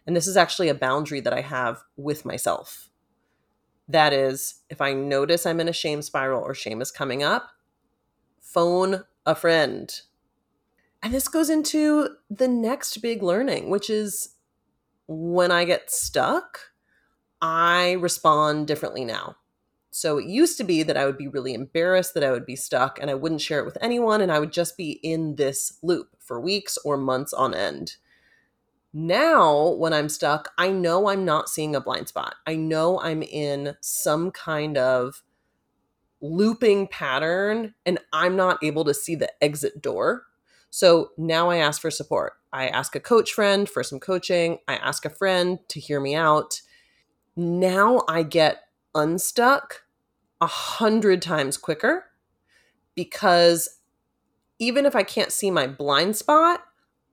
And 0.05 0.15
this 0.15 0.27
is 0.27 0.37
actually 0.37 0.69
a 0.69 0.75
boundary 0.75 1.19
that 1.21 1.33
I 1.33 1.41
have 1.41 1.81
with 1.97 2.25
myself. 2.25 2.89
That 3.87 4.13
is, 4.13 4.61
if 4.69 4.81
I 4.81 4.93
notice 4.93 5.45
I'm 5.45 5.59
in 5.59 5.67
a 5.67 5.73
shame 5.73 6.01
spiral 6.01 6.41
or 6.41 6.53
shame 6.53 6.81
is 6.81 6.91
coming 6.91 7.23
up, 7.23 7.49
phone 8.41 9.03
a 9.25 9.35
friend. 9.35 9.93
And 11.03 11.13
this 11.13 11.27
goes 11.27 11.49
into 11.49 12.09
the 12.29 12.47
next 12.47 12.97
big 12.97 13.21
learning, 13.21 13.69
which 13.69 13.89
is 13.89 14.35
when 15.07 15.51
I 15.51 15.65
get 15.65 15.91
stuck, 15.91 16.71
I 17.41 17.93
respond 17.93 18.67
differently 18.67 19.05
now. 19.05 19.35
So 19.91 20.17
it 20.17 20.25
used 20.25 20.57
to 20.57 20.63
be 20.63 20.83
that 20.83 20.97
I 20.97 21.05
would 21.05 21.17
be 21.17 21.27
really 21.27 21.53
embarrassed 21.53 22.15
that 22.15 22.23
I 22.23 22.31
would 22.31 22.45
be 22.45 22.55
stuck 22.55 22.99
and 22.99 23.09
I 23.09 23.13
wouldn't 23.13 23.41
share 23.41 23.59
it 23.59 23.65
with 23.65 23.77
anyone 23.79 24.19
and 24.19 24.31
I 24.31 24.39
would 24.39 24.51
just 24.51 24.75
be 24.75 24.99
in 25.03 25.35
this 25.35 25.77
loop 25.81 26.09
for 26.19 26.41
weeks 26.41 26.77
or 26.83 26.97
months 26.97 27.33
on 27.33 27.53
end. 27.53 27.95
Now, 28.97 29.71
when 29.71 29.91
I'm 29.91 30.07
stuck, 30.07 30.53
I 30.57 30.71
know 30.71 31.09
I'm 31.09 31.25
not 31.25 31.49
seeing 31.49 31.75
a 31.75 31.81
blind 31.81 32.07
spot. 32.07 32.35
I 32.47 32.55
know 32.55 32.97
I'm 33.01 33.23
in 33.23 33.75
some 33.81 34.31
kind 34.31 34.77
of 34.77 35.21
looping 36.21 36.87
pattern 36.87 37.73
and 37.85 37.99
I'm 38.13 38.37
not 38.37 38.63
able 38.63 38.85
to 38.85 38.93
see 38.93 39.15
the 39.15 39.29
exit 39.43 39.81
door. 39.81 40.23
So 40.69 41.09
now 41.17 41.49
I 41.49 41.57
ask 41.57 41.81
for 41.81 41.91
support. 41.91 42.35
I 42.53 42.69
ask 42.69 42.95
a 42.95 43.01
coach 43.01 43.33
friend 43.33 43.67
for 43.67 43.83
some 43.83 43.99
coaching. 43.99 44.59
I 44.69 44.75
ask 44.75 45.03
a 45.03 45.09
friend 45.09 45.59
to 45.67 45.81
hear 45.81 45.99
me 45.99 46.15
out. 46.15 46.61
Now 47.35 48.05
I 48.07 48.23
get 48.23 48.61
unstuck 48.95 49.83
a 50.39 50.47
hundred 50.47 51.21
times 51.21 51.57
quicker 51.57 52.05
because 52.95 53.81
even 54.57 54.85
if 54.85 54.95
I 54.95 55.03
can't 55.03 55.33
see 55.33 55.51
my 55.51 55.67
blind 55.67 56.15
spot, 56.15 56.61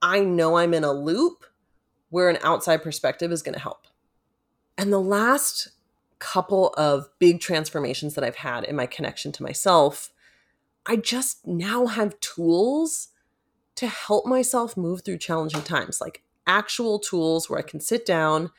I 0.01 0.21
know 0.21 0.59
I'm 0.59 0.75
in 0.75 0.85
a 0.85 0.93
loop 0.93 1.45
where 2.13 2.29
an 2.29 2.37
outside 2.43 2.83
perspective 2.83 3.33
is 3.33 3.41
going 3.41 3.55
to 3.55 3.61
help. 3.61 3.87
And 4.77 4.93
the 4.93 5.01
last 5.01 5.71
couple 6.19 6.69
of 6.77 7.09
big 7.19 7.41
transformations 7.41 8.15
that 8.15 8.23
I've 8.23 8.37
had 8.37 8.65
in 8.65 8.77
my 8.77 8.85
connection 8.85 9.33
to 9.33 9.43
myself, 9.43 10.13
I 10.85 10.97
just 10.97 11.47
now 11.47 11.87
have 11.87 12.21
tools 12.21 13.09
to 13.77 13.87
help 13.87 14.27
myself 14.27 14.77
move 14.77 15.01
through 15.03 15.19
challenging 15.19 15.63
times, 15.63 16.03
like 16.03 16.23
actual 16.47 16.99
tools 16.99 17.49
where 17.49 17.59
I 17.59 17.63
can 17.63 17.81
sit 17.81 18.05
down, 18.05 18.51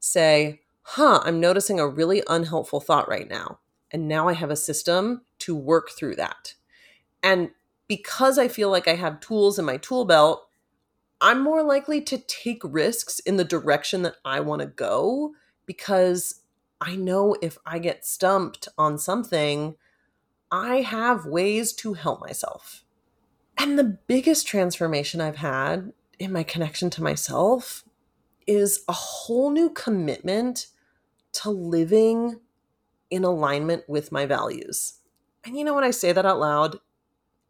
say, 0.00 0.62
huh, 0.82 1.20
I'm 1.24 1.38
noticing 1.38 1.78
a 1.78 1.86
really 1.86 2.24
unhelpful 2.28 2.80
thought 2.80 3.08
right 3.08 3.30
now. 3.30 3.60
And 3.92 4.08
now 4.08 4.26
I 4.26 4.32
have 4.32 4.50
a 4.50 4.56
system 4.56 5.22
to 5.38 5.54
work 5.54 5.90
through 5.90 6.16
that. 6.16 6.54
And 7.22 7.50
because 7.86 8.36
I 8.36 8.48
feel 8.48 8.68
like 8.68 8.88
I 8.88 8.96
have 8.96 9.20
tools 9.20 9.60
in 9.60 9.64
my 9.64 9.76
tool 9.76 10.04
belt, 10.04 10.45
I'm 11.20 11.42
more 11.42 11.62
likely 11.62 12.00
to 12.02 12.18
take 12.18 12.62
risks 12.62 13.18
in 13.20 13.36
the 13.36 13.44
direction 13.44 14.02
that 14.02 14.16
I 14.24 14.40
want 14.40 14.60
to 14.60 14.66
go 14.66 15.34
because 15.64 16.42
I 16.80 16.96
know 16.96 17.36
if 17.40 17.56
I 17.64 17.78
get 17.78 18.04
stumped 18.04 18.68
on 18.76 18.98
something, 18.98 19.76
I 20.50 20.82
have 20.82 21.24
ways 21.24 21.72
to 21.74 21.94
help 21.94 22.20
myself. 22.20 22.84
And 23.58 23.78
the 23.78 23.98
biggest 24.06 24.46
transformation 24.46 25.20
I've 25.20 25.36
had 25.36 25.92
in 26.18 26.32
my 26.32 26.42
connection 26.42 26.90
to 26.90 27.02
myself 27.02 27.84
is 28.46 28.84
a 28.86 28.92
whole 28.92 29.50
new 29.50 29.70
commitment 29.70 30.66
to 31.32 31.50
living 31.50 32.40
in 33.10 33.24
alignment 33.24 33.88
with 33.88 34.12
my 34.12 34.26
values. 34.26 35.00
And 35.44 35.56
you 35.56 35.64
know, 35.64 35.74
when 35.74 35.84
I 35.84 35.90
say 35.90 36.12
that 36.12 36.26
out 36.26 36.40
loud, 36.40 36.78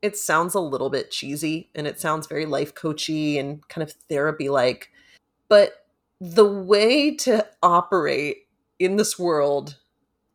it 0.03 0.17
sounds 0.17 0.55
a 0.55 0.61
little 0.61 0.91
bit 0.91 1.11
cheesy 1.11 1.71
and 1.75 1.87
it 1.87 2.01
sounds 2.01 2.27
very 2.27 2.47
life 2.47 2.75
coachy 2.75 3.39
and 3.39 3.67
kind 3.69 3.83
of 3.83 3.93
therapy 4.09 4.49
like. 4.49 4.91
But 5.49 5.87
the 6.21 6.47
way 6.47 7.15
to 7.17 7.47
operate 7.63 8.49
in 8.79 8.97
this 8.97 9.19
world 9.19 9.77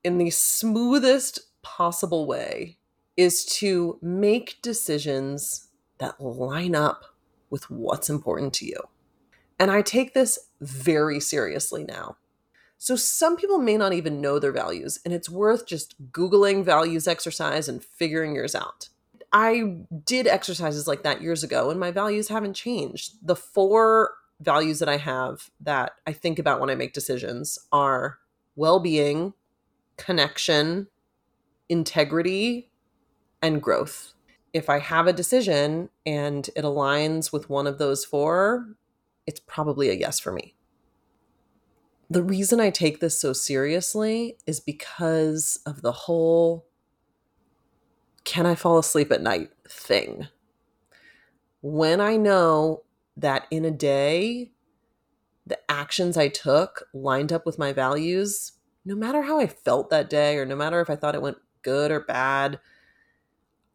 in 0.04 0.18
the 0.18 0.30
smoothest 0.30 1.40
possible 1.62 2.26
way 2.26 2.78
is 3.18 3.46
to 3.46 4.00
make 4.02 4.62
decisions 4.62 5.68
that 6.00 6.20
line 6.20 6.76
up 6.76 7.06
with 7.50 7.70
what's 7.70 8.10
important 8.10 8.54
to 8.56 8.66
you. 8.66 8.80
And 9.60 9.70
I 9.70 9.82
take 9.84 10.14
this 10.14 10.40
very 10.60 11.20
seriously 11.20 11.84
now. 11.84 12.18
So 12.80 12.96
some 12.96 13.38
people 13.38 13.60
may 13.60 13.78
not 13.78 13.94
even 13.94 14.22
know 14.22 14.40
their 14.40 14.52
values, 14.52 15.00
and 15.06 15.14
it's 15.14 15.30
worth 15.30 15.68
just 15.68 16.12
Googling 16.12 16.64
values 16.66 17.08
exercise 17.08 17.70
and 17.70 17.84
figuring 17.84 18.34
yours 18.34 18.56
out. 18.56 18.90
I 19.34 19.78
did 20.06 20.28
exercises 20.28 20.88
like 20.88 21.04
that 21.04 21.22
years 21.22 21.44
ago, 21.44 21.70
and 21.70 21.80
my 21.80 21.92
values 21.92 22.28
haven't 22.28 22.54
changed. 22.54 23.14
The 23.22 23.36
four 23.36 24.12
values 24.42 24.80
that 24.80 24.90
I 24.90 24.98
have 24.98 25.50
that 25.62 25.94
I 26.06 26.14
think 26.14 26.40
about 26.40 26.60
when 26.60 26.70
I 26.70 26.76
make 26.76 26.94
decisions 26.94 27.58
are 27.72 28.18
well 28.56 28.80
being, 28.80 29.34
connection, 29.98 30.88
integrity, 31.70 32.72
and 33.42 33.62
growth. 33.62 34.14
If 34.54 34.70
I 34.70 34.80
have 34.80 35.08
a 35.08 35.14
decision 35.14 35.90
and 36.06 36.50
it 36.56 36.66
aligns 36.66 37.32
with 37.32 37.50
one 37.50 37.68
of 37.68 37.78
those 37.78 38.04
four, 38.04 38.76
it's 39.26 39.40
probably 39.40 39.90
a 39.90 39.94
yes 39.94 40.20
for 40.20 40.34
me. 40.34 40.56
The 42.10 42.24
reason 42.24 42.60
I 42.60 42.72
take 42.72 43.00
this 43.00 43.18
so 43.18 43.32
seriously 43.32 44.36
is 44.46 44.60
because 44.60 45.60
of 45.66 45.82
the 45.82 45.94
whole 45.94 46.66
can 48.24 48.46
I 48.46 48.56
fall 48.56 48.78
asleep 48.78 49.12
at 49.12 49.22
night 49.22 49.52
thing. 49.68 50.28
When 51.62 52.02
I 52.02 52.18
know 52.18 52.84
that 53.18 53.46
in 53.52 53.66
a 53.66 53.72
day, 53.72 54.52
the 55.46 55.60
actions 55.70 56.18
I 56.18 56.28
took 56.28 56.88
lined 56.94 57.32
up 57.32 57.46
with 57.46 57.60
my 57.60 57.74
values, 57.74 58.54
no 58.86 58.96
matter 58.96 59.24
how 59.24 59.40
I 59.40 59.48
felt 59.48 59.90
that 59.90 60.10
day, 60.10 60.38
or 60.38 60.46
no 60.46 60.56
matter 60.56 60.80
if 60.82 60.90
I 60.90 60.96
thought 60.96 61.16
it 61.16 61.22
went 61.22 61.38
good 61.62 61.92
or 61.92 62.00
bad, 62.00 62.60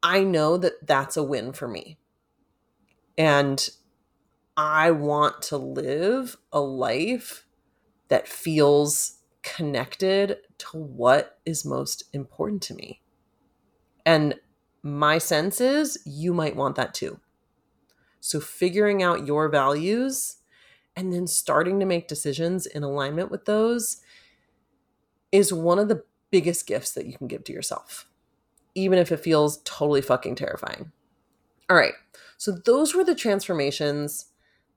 I 0.03 0.23
know 0.23 0.57
that 0.57 0.87
that's 0.87 1.17
a 1.17 1.23
win 1.23 1.53
for 1.53 1.69
me. 1.69 1.99
And 3.19 3.69
I 4.57 4.91
want 4.91 5.43
to 5.43 5.57
live 5.57 6.37
a 6.53 6.61
life 6.61 7.47
that 8.09 8.29
feels 8.29 9.19
connected 9.43 10.39
to 10.59 10.77
what 10.77 11.39
is 11.45 11.65
most 11.65 12.05
important 12.13 12.63
to 12.63 12.75
me. 12.75 13.01
And 14.07 14.37
my 14.83 15.19
sense 15.19 15.61
is 15.61 15.99
you 16.07 16.33
might 16.33 16.57
want 16.57 16.77
that 16.77 16.95
too. 16.95 17.21
So, 18.21 18.41
figuring 18.41 19.03
out 19.03 19.27
your 19.27 19.49
values 19.49 20.37
and 20.95 21.13
then 21.13 21.27
starting 21.27 21.79
to 21.81 21.87
make 21.87 22.09
decisions 22.09 22.65
in 22.65 22.83
alignment 22.83 23.31
with 23.31 23.45
those 23.45 23.99
is 25.31 25.53
one 25.53 25.79
of 25.79 25.89
the 25.89 26.05
biggest 26.31 26.67
gifts 26.67 26.93
that 26.93 27.07
you 27.07 27.19
can 27.19 27.27
give 27.27 27.45
to 27.45 27.53
yourself, 27.53 28.09
even 28.75 28.99
if 28.99 29.13
it 29.13 29.21
feels 29.21 29.61
totally 29.65 30.01
fucking 30.01 30.37
terrifying. 30.37 30.93
All 31.69 31.77
right. 31.77 31.95
So, 32.39 32.53
those 32.53 32.95
were 32.95 33.05
the 33.05 33.15
transformations 33.15 34.27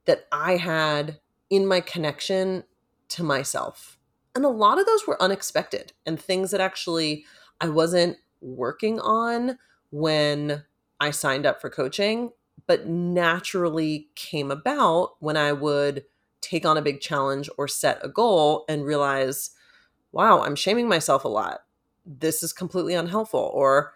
that 0.05 0.25
I 0.31 0.57
had 0.57 1.19
in 1.49 1.67
my 1.67 1.81
connection 1.81 2.63
to 3.09 3.23
myself. 3.23 3.97
And 4.35 4.45
a 4.45 4.49
lot 4.49 4.79
of 4.79 4.85
those 4.85 5.07
were 5.07 5.21
unexpected 5.21 5.93
and 6.05 6.19
things 6.19 6.51
that 6.51 6.61
actually 6.61 7.25
I 7.61 7.69
wasn't 7.69 8.17
working 8.41 8.99
on 8.99 9.57
when 9.91 10.63
I 10.99 11.11
signed 11.11 11.45
up 11.45 11.61
for 11.61 11.69
coaching, 11.69 12.31
but 12.67 12.87
naturally 12.87 14.09
came 14.15 14.51
about 14.51 15.15
when 15.19 15.37
I 15.37 15.53
would 15.53 16.05
take 16.41 16.65
on 16.65 16.77
a 16.77 16.81
big 16.81 17.01
challenge 17.01 17.49
or 17.57 17.67
set 17.67 17.99
a 18.03 18.09
goal 18.09 18.65
and 18.69 18.85
realize, 18.85 19.51
wow, 20.11 20.41
I'm 20.41 20.55
shaming 20.55 20.87
myself 20.87 21.23
a 21.23 21.29
lot. 21.29 21.61
This 22.05 22.43
is 22.43 22.53
completely 22.53 22.93
unhelpful. 22.93 23.51
Or 23.53 23.93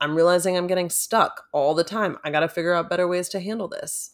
I'm 0.00 0.14
realizing 0.14 0.56
I'm 0.56 0.66
getting 0.66 0.90
stuck 0.90 1.44
all 1.52 1.74
the 1.74 1.84
time. 1.84 2.18
I 2.24 2.30
got 2.30 2.40
to 2.40 2.48
figure 2.48 2.74
out 2.74 2.90
better 2.90 3.08
ways 3.08 3.28
to 3.30 3.40
handle 3.40 3.68
this. 3.68 4.12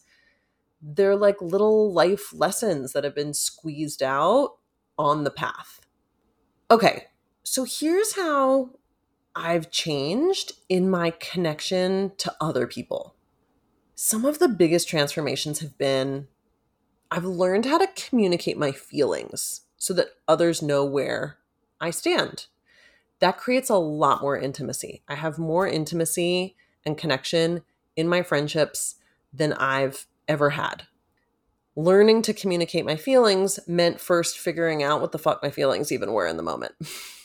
They're 0.81 1.15
like 1.15 1.41
little 1.41 1.93
life 1.93 2.33
lessons 2.33 2.93
that 2.93 3.03
have 3.03 3.15
been 3.15 3.33
squeezed 3.33 4.03
out 4.03 4.57
on 4.97 5.23
the 5.23 5.31
path. 5.31 5.81
Okay, 6.69 7.05
so 7.43 7.65
here's 7.65 8.15
how 8.15 8.71
I've 9.35 9.71
changed 9.71 10.53
in 10.69 10.89
my 10.89 11.11
connection 11.11 12.11
to 12.17 12.33
other 12.39 12.67
people. 12.67 13.15
Some 13.95 14.25
of 14.25 14.39
the 14.39 14.47
biggest 14.47 14.87
transformations 14.87 15.59
have 15.59 15.77
been 15.77 16.27
I've 17.09 17.25
learned 17.25 17.65
how 17.65 17.77
to 17.77 17.87
communicate 17.95 18.57
my 18.57 18.71
feelings 18.71 19.61
so 19.77 19.93
that 19.93 20.07
others 20.27 20.63
know 20.63 20.83
where 20.83 21.37
I 21.79 21.91
stand. 21.91 22.47
That 23.19 23.37
creates 23.37 23.69
a 23.69 23.75
lot 23.75 24.21
more 24.21 24.37
intimacy. 24.37 25.03
I 25.07 25.15
have 25.15 25.37
more 25.37 25.67
intimacy 25.67 26.55
and 26.83 26.97
connection 26.97 27.61
in 27.95 28.07
my 28.07 28.23
friendships 28.23 28.95
than 29.31 29.53
I've 29.53 30.07
ever 30.27 30.51
had 30.51 30.87
learning 31.75 32.21
to 32.23 32.33
communicate 32.33 32.85
my 32.85 32.95
feelings 32.95 33.59
meant 33.67 33.99
first 33.99 34.37
figuring 34.37 34.83
out 34.83 35.01
what 35.01 35.11
the 35.11 35.17
fuck 35.19 35.41
my 35.41 35.49
feelings 35.49 35.91
even 35.91 36.11
were 36.11 36.27
in 36.27 36.37
the 36.37 36.43
moment. 36.43 36.75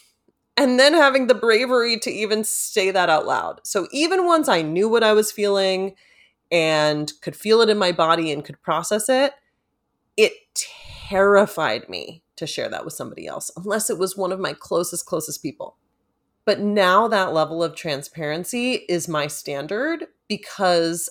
and 0.59 0.79
then 0.79 0.93
having 0.93 1.29
the 1.29 1.37
bravery 1.37 1.97
to 2.01 2.11
even 2.11 2.43
say 2.43 2.91
that 2.91 3.09
out 3.09 3.25
loud. 3.25 3.61
So 3.63 3.87
even 3.93 4.27
once 4.27 4.49
I 4.49 4.61
knew 4.61 4.89
what 4.89 5.05
I 5.05 5.13
was 5.13 5.31
feeling 5.31 5.95
and 6.51 7.13
could 7.23 7.37
feel 7.37 7.61
it 7.61 7.69
in 7.69 7.79
my 7.79 7.93
body 7.93 8.33
and 8.33 8.45
could 8.45 8.61
process 8.61 9.09
it, 9.09 9.35
it 10.17 10.33
terrified 10.55 11.89
me 11.89 12.25
to 12.35 12.47
share 12.47 12.69
that 12.71 12.85
with 12.85 12.93
somebody 12.93 13.25
else, 13.25 13.53
unless 13.57 13.89
it 13.89 13.99
was 13.99 14.17
one 14.17 14.33
of 14.33 14.41
my 14.41 14.53
closest, 14.53 15.07
closest 15.07 15.43
people. 15.43 15.77
But 16.45 16.59
now 16.59 17.07
that 17.07 17.33
level 17.33 17.63
of 17.63 17.77
transparency 17.77 18.85
is 18.89 19.07
my 19.07 19.29
standard 19.29 20.07
because 20.27 21.09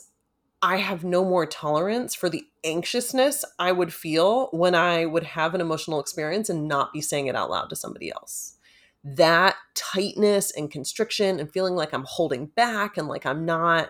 I 0.62 0.77
have 0.77 1.06
no 1.06 1.24
more 1.24 1.46
tolerance 1.46 2.13
for 2.13 2.27
the 2.27 2.44
anxiousness 2.66 3.46
I 3.60 3.72
would 3.72 3.94
feel 3.94 4.50
when 4.51 4.75
I 4.75 5.06
would 5.06 5.24
have 5.24 5.56
an 5.56 5.62
emotional 5.62 6.01
experience 6.01 6.50
and 6.50 6.68
not 6.68 6.92
be 6.92 7.00
saying 7.00 7.27
it 7.27 7.36
out 7.36 7.50
loud 7.50 7.70
to 7.70 7.77
somebody 7.77 8.12
else. 8.12 8.57
That 9.04 9.56
tightness 9.74 10.51
and 10.51 10.70
constriction 10.70 11.39
and 11.39 11.51
feeling 11.51 11.75
like 11.75 11.94
I'm 11.94 12.06
holding 12.08 12.48
back 12.48 12.98
and 12.98 13.08
like 13.08 13.25
I'm 13.25 13.46
not 13.46 13.89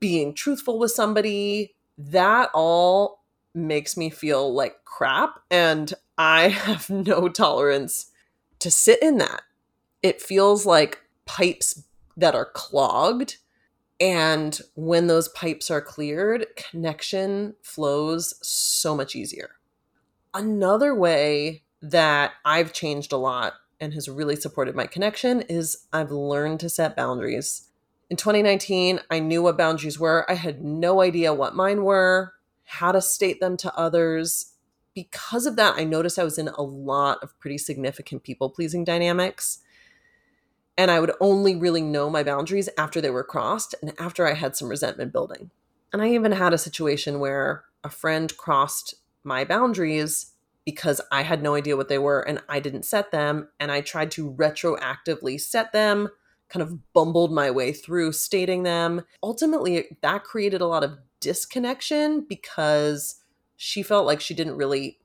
being 0.00 0.34
truthful 0.34 0.78
with 0.78 0.92
somebody, 0.92 1.74
that 1.98 2.50
all 2.54 3.24
makes 3.54 3.96
me 3.96 4.10
feel 4.10 4.52
like 4.52 4.84
crap. 4.84 5.40
And 5.50 5.92
I 6.18 6.48
have 6.48 6.90
no 6.90 7.28
tolerance 7.28 8.10
to 8.60 8.70
sit 8.70 9.02
in 9.02 9.18
that. 9.18 9.42
It 10.02 10.22
feels 10.22 10.66
like 10.66 11.02
pipes 11.24 11.84
that 12.16 12.34
are 12.34 12.46
clogged 12.46 13.36
and 14.00 14.58
when 14.74 15.06
those 15.06 15.28
pipes 15.28 15.70
are 15.70 15.80
cleared, 15.80 16.46
connection 16.56 17.54
flows 17.62 18.34
so 18.46 18.94
much 18.94 19.16
easier. 19.16 19.52
Another 20.34 20.94
way 20.94 21.62
that 21.80 22.32
I've 22.44 22.72
changed 22.72 23.12
a 23.12 23.16
lot 23.16 23.54
and 23.80 23.94
has 23.94 24.08
really 24.08 24.36
supported 24.36 24.74
my 24.74 24.86
connection 24.86 25.42
is 25.42 25.86
I've 25.92 26.10
learned 26.10 26.60
to 26.60 26.68
set 26.68 26.96
boundaries. 26.96 27.68
In 28.08 28.16
2019, 28.16 29.00
I 29.10 29.18
knew 29.18 29.42
what 29.42 29.58
boundaries 29.58 29.98
were. 29.98 30.30
I 30.30 30.34
had 30.34 30.62
no 30.62 31.02
idea 31.02 31.34
what 31.34 31.54
mine 31.56 31.82
were, 31.84 32.34
how 32.64 32.92
to 32.92 33.00
state 33.00 33.40
them 33.40 33.56
to 33.58 33.74
others. 33.74 34.54
Because 34.94 35.46
of 35.46 35.56
that, 35.56 35.74
I 35.76 35.84
noticed 35.84 36.18
I 36.18 36.24
was 36.24 36.38
in 36.38 36.48
a 36.48 36.62
lot 36.62 37.18
of 37.22 37.38
pretty 37.38 37.58
significant 37.58 38.22
people 38.22 38.48
pleasing 38.48 38.84
dynamics 38.84 39.58
and 40.78 40.90
I 40.90 41.00
would 41.00 41.12
only 41.20 41.56
really 41.56 41.80
know 41.80 42.10
my 42.10 42.22
boundaries 42.22 42.68
after 42.76 43.00
they 43.00 43.10
were 43.10 43.24
crossed 43.24 43.74
and 43.80 43.92
after 43.98 44.26
I 44.26 44.34
had 44.34 44.56
some 44.56 44.68
resentment 44.68 45.12
building. 45.12 45.50
And 45.92 46.02
I 46.02 46.08
even 46.10 46.32
had 46.32 46.52
a 46.52 46.58
situation 46.58 47.18
where 47.18 47.64
a 47.82 47.88
friend 47.88 48.36
crossed 48.36 48.96
my 49.24 49.44
boundaries 49.44 50.32
because 50.66 51.00
I 51.12 51.22
had 51.22 51.42
no 51.42 51.54
idea 51.54 51.76
what 51.76 51.88
they 51.88 51.96
were 51.96 52.20
and 52.20 52.42
I 52.48 52.60
didn't 52.60 52.84
set 52.84 53.12
them. 53.12 53.48
And 53.58 53.72
I 53.72 53.80
tried 53.80 54.10
to 54.12 54.32
retroactively 54.32 55.40
set 55.40 55.72
them, 55.72 56.08
kind 56.50 56.62
of 56.62 56.92
bumbled 56.92 57.32
my 57.32 57.50
way 57.50 57.72
through 57.72 58.12
stating 58.12 58.64
them. 58.64 59.02
Ultimately, 59.22 59.96
that 60.02 60.24
created 60.24 60.60
a 60.60 60.66
lot 60.66 60.84
of 60.84 60.98
disconnection 61.20 62.26
because 62.28 63.22
she 63.56 63.82
felt 63.82 64.06
like 64.06 64.20
she 64.20 64.34
didn't 64.34 64.56
really 64.56 64.98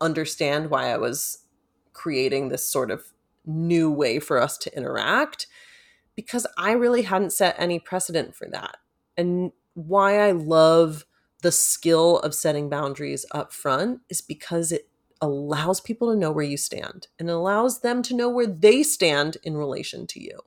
understand 0.00 0.70
why 0.70 0.92
I 0.92 0.98
was 0.98 1.38
creating 1.94 2.50
this 2.50 2.68
sort 2.68 2.90
of 2.90 3.02
new 3.46 3.90
way 3.90 4.18
for 4.18 4.40
us 4.40 4.58
to 4.58 4.76
interact 4.76 5.46
because 6.14 6.46
I 6.58 6.72
really 6.72 7.02
hadn't 7.02 7.32
set 7.32 7.56
any 7.58 7.78
precedent 7.78 8.36
for 8.36 8.48
that. 8.50 8.76
And 9.16 9.52
why 9.72 10.20
I 10.28 10.32
love 10.32 11.06
the 11.40 11.52
skill 11.52 12.18
of 12.18 12.34
setting 12.34 12.68
boundaries 12.68 13.24
up 13.32 13.52
front 13.52 14.00
is 14.10 14.20
because 14.20 14.72
it 14.72 14.88
allows 15.20 15.80
people 15.80 16.12
to 16.12 16.18
know 16.18 16.30
where 16.30 16.44
you 16.44 16.56
stand 16.56 17.08
and 17.18 17.30
allows 17.30 17.80
them 17.80 18.02
to 18.02 18.14
know 18.14 18.28
where 18.28 18.46
they 18.46 18.82
stand 18.82 19.36
in 19.42 19.56
relation 19.56 20.06
to 20.08 20.22
you. 20.22 20.38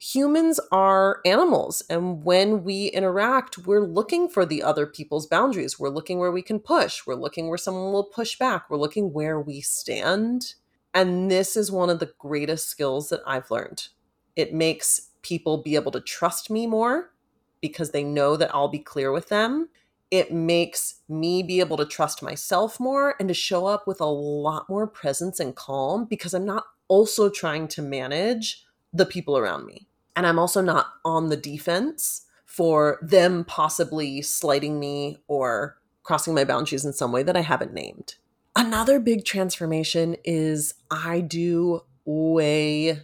Humans 0.00 0.60
are 0.70 1.20
animals, 1.24 1.82
and 1.90 2.22
when 2.22 2.62
we 2.62 2.86
interact, 2.86 3.58
we're 3.58 3.84
looking 3.84 4.28
for 4.28 4.46
the 4.46 4.62
other 4.62 4.86
people's 4.86 5.26
boundaries. 5.26 5.78
We're 5.78 5.88
looking 5.88 6.18
where 6.18 6.30
we 6.30 6.42
can 6.42 6.60
push, 6.60 7.04
we're 7.04 7.16
looking 7.16 7.48
where 7.48 7.58
someone 7.58 7.92
will 7.92 8.04
push 8.04 8.38
back, 8.38 8.70
we're 8.70 8.76
looking 8.76 9.12
where 9.12 9.40
we 9.40 9.60
stand 9.60 10.54
and 10.94 11.30
this 11.30 11.56
is 11.56 11.70
one 11.70 11.90
of 11.90 11.98
the 11.98 12.12
greatest 12.18 12.68
skills 12.68 13.08
that 13.10 13.20
I've 13.26 13.50
learned. 13.50 13.88
It 14.36 14.54
makes 14.54 15.10
people 15.22 15.62
be 15.62 15.74
able 15.74 15.92
to 15.92 16.00
trust 16.00 16.50
me 16.50 16.66
more 16.66 17.12
because 17.60 17.90
they 17.90 18.04
know 18.04 18.36
that 18.36 18.54
I'll 18.54 18.68
be 18.68 18.78
clear 18.78 19.12
with 19.12 19.28
them. 19.28 19.68
It 20.10 20.32
makes 20.32 20.96
me 21.08 21.42
be 21.42 21.60
able 21.60 21.76
to 21.76 21.84
trust 21.84 22.22
myself 22.22 22.80
more 22.80 23.14
and 23.18 23.28
to 23.28 23.34
show 23.34 23.66
up 23.66 23.86
with 23.86 24.00
a 24.00 24.06
lot 24.06 24.68
more 24.68 24.86
presence 24.86 25.38
and 25.38 25.54
calm 25.54 26.06
because 26.06 26.32
I'm 26.32 26.46
not 26.46 26.64
also 26.88 27.28
trying 27.28 27.68
to 27.68 27.82
manage 27.82 28.64
the 28.92 29.06
people 29.06 29.36
around 29.36 29.66
me. 29.66 29.86
And 30.16 30.26
I'm 30.26 30.38
also 30.38 30.60
not 30.62 30.86
on 31.04 31.28
the 31.28 31.36
defense 31.36 32.22
for 32.46 32.98
them 33.02 33.44
possibly 33.44 34.22
slighting 34.22 34.80
me 34.80 35.18
or 35.28 35.76
crossing 36.02 36.34
my 36.34 36.44
boundaries 36.44 36.84
in 36.84 36.92
some 36.92 37.12
way 37.12 37.22
that 37.22 37.36
I 37.36 37.42
haven't 37.42 37.74
named. 37.74 38.14
Another 38.56 38.98
big 38.98 39.24
transformation 39.24 40.16
is 40.24 40.74
I 40.90 41.20
do 41.20 41.82
way 42.04 43.00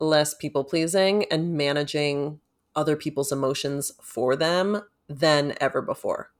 less 0.00 0.34
people 0.34 0.64
pleasing 0.64 1.26
and 1.30 1.54
managing 1.56 2.40
other 2.74 2.96
people's 2.96 3.30
emotions 3.30 3.92
for 4.02 4.34
them 4.34 4.82
than 5.08 5.54
ever 5.60 5.80
before. 5.80 6.30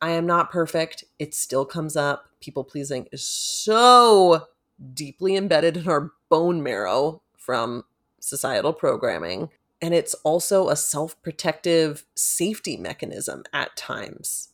I 0.00 0.10
am 0.10 0.26
not 0.26 0.50
perfect. 0.50 1.04
It 1.18 1.34
still 1.34 1.64
comes 1.64 1.96
up. 1.96 2.26
People 2.40 2.64
pleasing 2.64 3.06
is 3.12 3.26
so 3.26 4.46
deeply 4.94 5.36
embedded 5.36 5.76
in 5.76 5.88
our 5.88 6.12
bone 6.30 6.62
marrow 6.62 7.22
from 7.36 7.84
societal 8.18 8.72
programming. 8.72 9.50
And 9.82 9.94
it's 9.94 10.14
also 10.24 10.68
a 10.68 10.76
self 10.76 11.20
protective 11.22 12.04
safety 12.14 12.76
mechanism 12.76 13.44
at 13.52 13.76
times. 13.76 14.50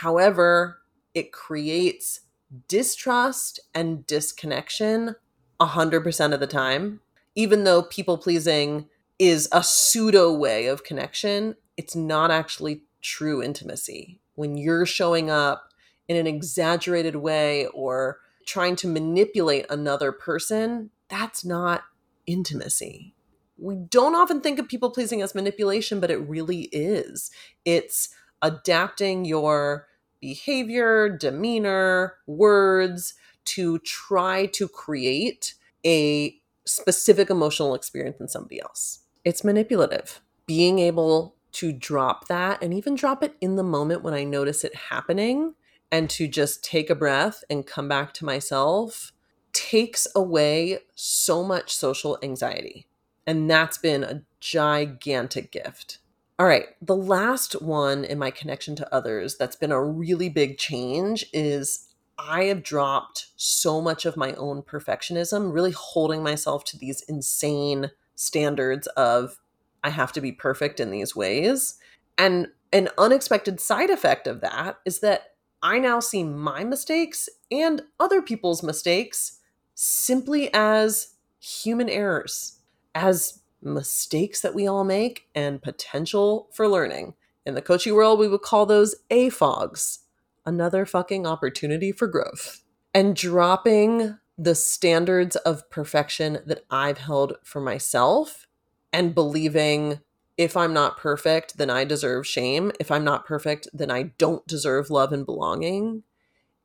However, 0.00 0.80
it 1.14 1.32
creates 1.32 2.20
distrust 2.68 3.60
and 3.74 4.06
disconnection 4.06 5.16
100% 5.60 6.34
of 6.34 6.40
the 6.40 6.46
time. 6.46 7.00
Even 7.34 7.64
though 7.64 7.82
people 7.82 8.18
pleasing 8.18 8.88
is 9.18 9.48
a 9.52 9.62
pseudo 9.62 10.32
way 10.32 10.66
of 10.66 10.84
connection, 10.84 11.56
it's 11.76 11.94
not 11.96 12.30
actually 12.30 12.82
true 13.00 13.42
intimacy. 13.42 14.20
When 14.34 14.56
you're 14.56 14.86
showing 14.86 15.30
up 15.30 15.72
in 16.08 16.16
an 16.16 16.26
exaggerated 16.26 17.16
way 17.16 17.66
or 17.68 18.18
trying 18.46 18.76
to 18.76 18.88
manipulate 18.88 19.66
another 19.70 20.12
person, 20.12 20.90
that's 21.08 21.44
not 21.44 21.84
intimacy. 22.26 23.14
We 23.56 23.76
don't 23.76 24.14
often 24.14 24.40
think 24.40 24.58
of 24.58 24.68
people 24.68 24.90
pleasing 24.90 25.22
as 25.22 25.34
manipulation, 25.34 26.00
but 26.00 26.10
it 26.10 26.18
really 26.18 26.62
is. 26.72 27.30
It's 27.64 28.08
adapting 28.42 29.24
your 29.24 29.86
behavior, 30.20 31.08
demeanor, 31.08 32.16
words 32.26 33.14
to 33.44 33.78
try 33.80 34.46
to 34.46 34.68
create 34.68 35.54
a 35.84 36.36
specific 36.64 37.30
emotional 37.30 37.74
experience 37.74 38.20
in 38.20 38.28
somebody 38.28 38.60
else. 38.60 39.00
It's 39.24 39.44
manipulative. 39.44 40.20
Being 40.46 40.78
able 40.78 41.33
to 41.54 41.72
drop 41.72 42.28
that 42.28 42.62
and 42.62 42.74
even 42.74 42.94
drop 42.94 43.22
it 43.22 43.34
in 43.40 43.56
the 43.56 43.62
moment 43.62 44.02
when 44.02 44.14
I 44.14 44.24
notice 44.24 44.64
it 44.64 44.74
happening 44.74 45.54
and 45.90 46.10
to 46.10 46.26
just 46.26 46.64
take 46.64 46.90
a 46.90 46.94
breath 46.94 47.44
and 47.48 47.66
come 47.66 47.88
back 47.88 48.12
to 48.14 48.24
myself 48.24 49.12
takes 49.52 50.06
away 50.14 50.78
so 50.94 51.44
much 51.44 51.74
social 51.74 52.18
anxiety. 52.22 52.86
And 53.26 53.50
that's 53.50 53.78
been 53.78 54.04
a 54.04 54.22
gigantic 54.40 55.50
gift. 55.50 55.98
All 56.38 56.46
right, 56.46 56.66
the 56.82 56.96
last 56.96 57.62
one 57.62 58.04
in 58.04 58.18
my 58.18 58.32
connection 58.32 58.74
to 58.76 58.94
others 58.94 59.36
that's 59.36 59.54
been 59.54 59.70
a 59.70 59.82
really 59.82 60.28
big 60.28 60.58
change 60.58 61.24
is 61.32 61.88
I 62.18 62.44
have 62.44 62.62
dropped 62.62 63.28
so 63.36 63.80
much 63.80 64.04
of 64.04 64.16
my 64.16 64.32
own 64.34 64.62
perfectionism, 64.62 65.52
really 65.52 65.70
holding 65.70 66.22
myself 66.22 66.64
to 66.64 66.78
these 66.78 67.02
insane 67.02 67.90
standards 68.16 68.88
of 68.88 69.38
I 69.84 69.90
have 69.90 70.12
to 70.12 70.20
be 70.20 70.32
perfect 70.32 70.80
in 70.80 70.90
these 70.90 71.14
ways. 71.14 71.78
And 72.18 72.48
an 72.72 72.88
unexpected 72.98 73.60
side 73.60 73.90
effect 73.90 74.26
of 74.26 74.40
that 74.40 74.78
is 74.84 75.00
that 75.00 75.34
I 75.62 75.78
now 75.78 76.00
see 76.00 76.24
my 76.24 76.64
mistakes 76.64 77.28
and 77.50 77.82
other 78.00 78.20
people's 78.20 78.62
mistakes 78.62 79.40
simply 79.74 80.52
as 80.52 81.14
human 81.38 81.88
errors, 81.88 82.60
as 82.94 83.42
mistakes 83.62 84.40
that 84.40 84.54
we 84.54 84.66
all 84.66 84.84
make 84.84 85.28
and 85.34 85.62
potential 85.62 86.48
for 86.52 86.68
learning. 86.68 87.14
In 87.46 87.54
the 87.54 87.62
coaching 87.62 87.94
world, 87.94 88.18
we 88.18 88.28
would 88.28 88.42
call 88.42 88.66
those 88.66 88.94
AFOGs, 89.10 89.98
another 90.46 90.86
fucking 90.86 91.26
opportunity 91.26 91.92
for 91.92 92.06
growth. 92.06 92.62
And 92.94 93.14
dropping 93.14 94.18
the 94.38 94.54
standards 94.54 95.36
of 95.36 95.68
perfection 95.70 96.40
that 96.46 96.64
I've 96.70 96.98
held 96.98 97.36
for 97.42 97.60
myself 97.60 98.43
and 98.94 99.14
believing 99.14 100.00
if 100.38 100.56
I'm 100.56 100.72
not 100.72 100.96
perfect, 100.96 101.58
then 101.58 101.68
I 101.68 101.84
deserve 101.84 102.26
shame. 102.26 102.72
If 102.80 102.90
I'm 102.90 103.04
not 103.04 103.26
perfect, 103.26 103.68
then 103.74 103.90
I 103.90 104.14
don't 104.18 104.46
deserve 104.46 104.88
love 104.88 105.12
and 105.12 105.26
belonging. 105.26 106.04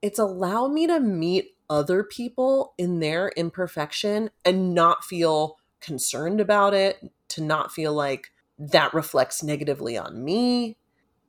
It's 0.01 0.19
allow 0.19 0.67
me 0.67 0.87
to 0.87 0.99
meet 0.99 1.55
other 1.69 2.03
people 2.03 2.73
in 2.77 2.99
their 2.99 3.29
imperfection 3.35 4.29
and 4.45 4.73
not 4.73 5.03
feel 5.03 5.57
concerned 5.81 6.39
about 6.39 6.73
it, 6.73 7.11
to 7.29 7.43
not 7.43 7.71
feel 7.71 7.93
like 7.93 8.31
that 8.57 8.93
reflects 8.93 9.41
negatively 9.41 9.97
on 9.97 10.23
me, 10.23 10.77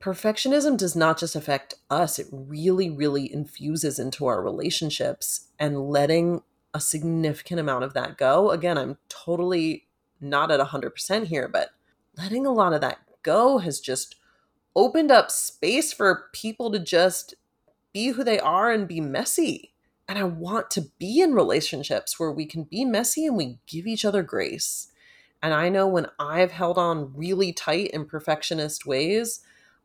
perfectionism 0.01 0.77
does 0.77 0.95
not 0.95 1.17
just 1.17 1.35
affect 1.35 1.75
us, 1.89 2.19
it 2.19 2.27
really, 2.31 2.89
really 2.89 3.31
infuses 3.31 3.99
into 3.99 4.25
our 4.25 4.43
relationships 4.43 5.47
and 5.57 5.89
letting 5.89 6.41
a 6.73 6.79
significant 6.79 7.59
amount 7.59 7.83
of 7.83 7.93
that 7.93 8.17
go. 8.17 8.51
Again, 8.51 8.77
I'm 8.77 8.97
totally 9.09 9.85
not 10.21 10.51
at 10.51 10.59
100% 10.59 11.27
here, 11.27 11.47
but 11.47 11.69
letting 12.17 12.45
a 12.45 12.51
lot 12.51 12.73
of 12.73 12.81
that 12.81 12.99
go 13.23 13.57
has 13.59 13.79
just 13.79 14.15
opened 14.75 15.11
up 15.11 15.31
space 15.31 15.91
for 15.91 16.29
people 16.33 16.71
to 16.71 16.79
just 16.79 17.35
be 17.93 18.09
who 18.09 18.23
they 18.23 18.39
are 18.39 18.71
and 18.71 18.87
be 18.87 19.01
messy. 19.01 19.73
And 20.07 20.17
I 20.17 20.23
want 20.23 20.69
to 20.71 20.89
be 20.99 21.21
in 21.21 21.33
relationships 21.33 22.19
where 22.19 22.31
we 22.31 22.45
can 22.45 22.63
be 22.63 22.85
messy 22.85 23.25
and 23.25 23.37
we 23.37 23.59
give 23.67 23.87
each 23.87 24.05
other 24.05 24.23
grace. 24.23 24.87
And 25.41 25.53
I 25.53 25.69
know 25.69 25.87
when 25.87 26.07
I've 26.19 26.51
held 26.51 26.77
on 26.77 27.13
really 27.15 27.51
tight 27.51 27.91
in 27.91 28.05
perfectionist 28.05 28.85
ways, 28.85 29.41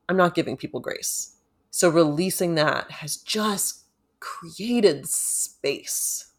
I'm 0.09 0.16
not 0.16 0.35
giving 0.35 0.57
people 0.57 0.81
grace. 0.81 1.37
So 1.70 1.88
releasing 1.88 2.55
that 2.57 2.90
has 2.90 3.16
just 3.16 3.85
created 4.20 5.07
space. 5.07 6.33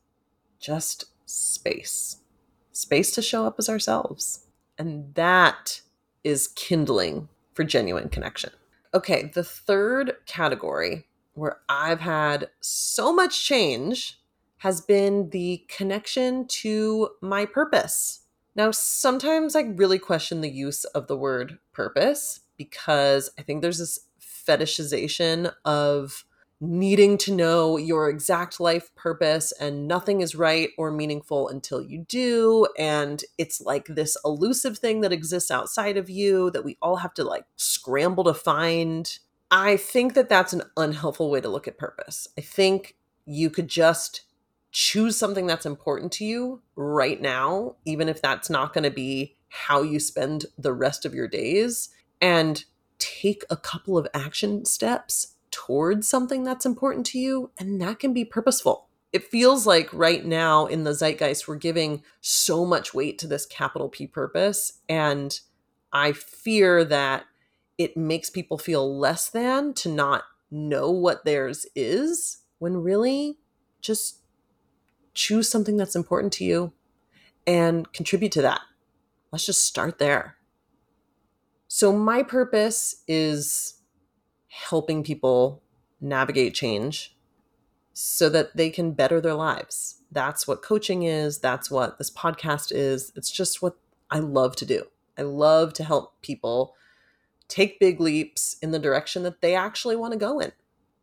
Just 0.60 1.06
space. 1.26 2.18
Space 2.78 3.10
to 3.10 3.24
show 3.24 3.44
up 3.44 3.56
as 3.58 3.70
ourselves. 3.70 4.46
And 4.78 5.16
that 5.16 5.82
is 6.24 6.50
kindling 6.50 7.28
for 7.56 7.64
genuine 7.64 8.08
connection. 8.08 8.52
Okay, 8.94 9.32
the 9.34 9.44
third 9.44 10.16
category 10.28 11.08
where 11.34 11.58
I've 11.68 12.02
had 12.02 12.52
so 12.62 13.12
much 13.12 13.44
change 13.44 14.22
has 14.58 14.80
been 14.80 15.32
the 15.32 15.66
connection 15.68 16.46
to 16.50 17.10
my 17.20 17.48
purpose. 17.48 18.20
Now, 18.56 18.70
sometimes 18.70 19.56
I 19.56 19.62
really 19.62 19.98
question 19.98 20.42
the 20.42 20.48
use 20.48 20.84
of 20.84 21.08
the 21.08 21.18
word 21.18 21.58
purpose 21.74 22.42
because 22.58 23.32
I 23.40 23.42
think 23.42 23.64
there's 23.64 23.80
this 23.80 24.02
fetishization 24.22 25.52
of 25.66 26.26
needing 26.60 27.18
to 27.20 27.34
know 27.34 27.78
your 27.78 28.10
exact 28.10 28.60
life 28.60 28.94
purpose 28.96 29.52
and 29.60 29.88
nothing 29.88 30.22
is 30.22 30.36
right 30.36 30.70
or 30.78 30.92
meaningful 30.92 31.48
until 31.50 31.82
you 31.82 32.06
do. 32.08 32.68
And 32.78 33.24
it's 33.38 33.62
like 33.62 33.86
this 33.86 34.18
elusive 34.26 34.80
thing 34.80 35.02
that 35.02 35.14
exists 35.14 35.52
outside 35.52 35.98
of 35.98 36.10
you 36.10 36.50
that 36.52 36.66
we 36.66 36.78
all 36.82 36.96
have 36.98 37.14
to 37.16 37.24
like 37.24 37.46
scramble 37.58 38.24
to 38.24 38.34
find. 38.34 39.20
I 39.52 39.78
think 39.78 40.16
that 40.16 40.30
that's 40.30 40.54
an 40.54 40.64
unhelpful 40.76 41.30
way 41.30 41.42
to 41.42 41.50
look 41.50 41.68
at 41.68 41.78
purpose. 41.78 42.28
I 42.38 42.42
think 42.42 42.96
you 43.26 43.50
could 43.50 43.68
just 43.68 44.22
choose 44.72 45.16
something 45.16 45.48
that's 45.48 45.66
important 45.66 46.12
to 46.12 46.26
you 46.26 46.62
right 46.76 47.22
now 47.22 47.76
even 47.86 48.10
if 48.10 48.22
that's 48.22 48.50
not 48.50 48.74
going 48.74 48.84
to 48.84 48.92
be 48.92 49.36
how 49.50 49.82
you 49.82 50.00
spend 50.00 50.46
the 50.58 50.74
rest 50.74 51.06
of 51.06 51.14
your 51.14 51.28
days 51.28 51.90
and 52.22 52.66
take 53.00 53.44
a 53.50 53.58
couple 53.58 53.98
of 53.98 54.08
action 54.14 54.66
steps 54.66 55.36
towards 55.58 56.08
something 56.08 56.44
that's 56.44 56.68
important 56.68 57.04
to 57.08 57.18
you, 57.18 57.50
and 57.58 57.82
that 57.82 57.98
can 57.98 58.14
be 58.14 58.24
purposeful. 58.24 58.88
It 59.12 59.24
feels 59.24 59.66
like 59.66 59.92
right 59.92 60.24
now 60.24 60.68
in 60.68 60.84
the 60.84 60.94
zeitgeist, 60.94 61.48
we're 61.48 61.56
giving 61.56 62.04
so 62.22 62.64
much 62.64 62.94
weight 62.94 63.18
to 63.20 63.28
this 63.28 63.48
capital 63.48 63.90
P 63.90 64.06
purpose. 64.06 64.82
And 64.88 65.40
I 65.92 66.12
fear 66.12 66.86
that 66.86 67.26
it 67.80 67.98
makes 67.98 68.30
people 68.30 68.60
feel 68.60 69.00
less 69.00 69.32
than 69.32 69.74
to 69.76 69.90
not 69.90 70.26
know 70.52 70.92
what 70.92 71.26
theirs 71.26 71.66
is, 71.76 72.44
when 72.60 72.78
really 72.78 73.40
just 73.82 74.20
choose 75.16 75.50
something 75.50 75.76
that's 75.76 75.96
important 75.96 76.34
to 76.34 76.46
you 76.46 76.72
and 77.48 77.92
contribute 77.94 78.34
to 78.34 78.44
that. 78.44 78.62
Let's 79.32 79.46
just 79.48 79.64
start 79.64 79.98
there. 79.98 80.36
So, 81.68 81.92
my 81.92 82.22
purpose 82.22 83.04
is 83.08 83.77
helping 84.70 85.04
people 85.04 85.62
navigate 86.02 86.54
change 86.54 87.16
so 87.94 88.30
that 88.30 88.56
they 88.56 88.70
can 88.70 88.92
better 88.92 89.22
their 89.22 89.34
lives. 89.34 90.02
That's 90.12 90.48
what 90.48 90.62
coaching 90.62 91.04
is. 91.04 91.40
That's 91.40 91.72
what 91.72 91.98
this 91.98 92.12
podcast 92.12 92.72
is. 92.72 93.12
It's 93.16 93.32
just 93.32 93.62
what 93.62 93.76
I 94.10 94.20
love 94.20 94.56
to 94.58 94.66
do. 94.66 94.84
I 95.18 95.24
love 95.24 95.74
to 95.74 95.84
help 95.84 96.22
people 96.22 96.76
take 97.48 97.80
big 97.80 98.00
leaps 98.00 98.58
in 98.62 98.72
the 98.72 98.80
direction 98.80 99.24
that 99.24 99.42
they 99.42 99.56
actually 99.56 99.96
want 99.96 100.14
to 100.14 100.20
go 100.20 100.40
in. 100.40 100.52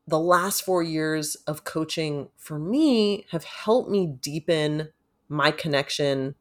The 0.07 0.21
last 0.21 0.65
four 0.65 0.83
years 0.83 1.35
of 1.47 1.65
coaching 1.65 2.29
for 2.37 2.59
me 2.59 3.27
have 3.31 3.45
helped 3.45 3.91
me 3.91 4.07
deepen 4.07 4.91
my 5.29 5.51
connection 5.51 6.35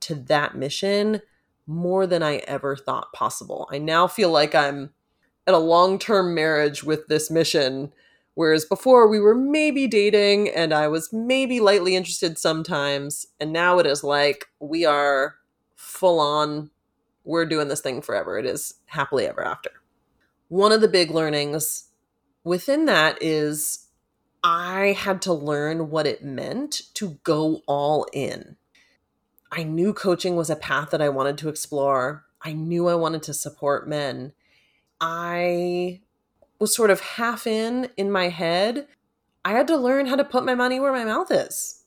to 0.00 0.14
that 0.14 0.54
mission 0.54 1.22
more 1.66 2.06
than 2.06 2.22
I 2.22 2.36
ever 2.46 2.76
thought 2.76 3.12
possible. 3.12 3.68
I 3.72 3.78
now 3.78 4.06
feel 4.06 4.30
like 4.30 4.54
I'm 4.54 4.90
at 5.46 5.54
a 5.54 5.58
long 5.58 5.98
term 5.98 6.34
marriage 6.34 6.84
with 6.84 7.06
this 7.08 7.30
mission. 7.30 7.92
Whereas 8.34 8.64
before 8.66 9.08
we 9.08 9.18
were 9.18 9.34
maybe 9.34 9.86
dating 9.86 10.50
and 10.50 10.74
I 10.74 10.88
was 10.88 11.12
maybe 11.12 11.58
lightly 11.58 11.96
interested 11.96 12.38
sometimes. 12.38 13.26
And 13.40 13.52
now 13.52 13.78
it 13.78 13.86
is 13.86 14.04
like 14.04 14.46
we 14.60 14.84
are 14.84 15.36
full 15.74 16.20
on, 16.20 16.70
we're 17.24 17.46
doing 17.46 17.68
this 17.68 17.80
thing 17.80 18.02
forever. 18.02 18.38
It 18.38 18.44
is 18.44 18.74
happily 18.86 19.26
ever 19.26 19.42
after. 19.42 19.70
One 20.48 20.70
of 20.70 20.80
the 20.80 20.88
big 20.88 21.10
learnings 21.10 21.88
within 22.44 22.84
that 22.84 23.18
is 23.22 23.88
I 24.44 24.96
had 24.98 25.22
to 25.22 25.32
learn 25.32 25.90
what 25.90 26.06
it 26.06 26.22
meant 26.22 26.82
to 26.94 27.18
go 27.24 27.62
all 27.66 28.06
in. 28.12 28.56
I 29.50 29.62
knew 29.62 29.92
coaching 29.92 30.36
was 30.36 30.50
a 30.50 30.56
path 30.56 30.90
that 30.90 31.02
I 31.02 31.08
wanted 31.08 31.38
to 31.38 31.48
explore. 31.48 32.26
I 32.42 32.52
knew 32.52 32.88
I 32.88 32.94
wanted 32.94 33.22
to 33.24 33.34
support 33.34 33.88
men. 33.88 34.32
I 35.00 36.00
was 36.58 36.74
sort 36.74 36.90
of 36.90 37.00
half 37.00 37.46
in 37.46 37.90
in 37.96 38.10
my 38.10 38.28
head. 38.28 38.86
I 39.44 39.52
had 39.52 39.66
to 39.68 39.76
learn 39.76 40.06
how 40.06 40.16
to 40.16 40.24
put 40.24 40.44
my 40.44 40.54
money 40.54 40.80
where 40.80 40.92
my 40.92 41.04
mouth 41.04 41.30
is. 41.30 41.84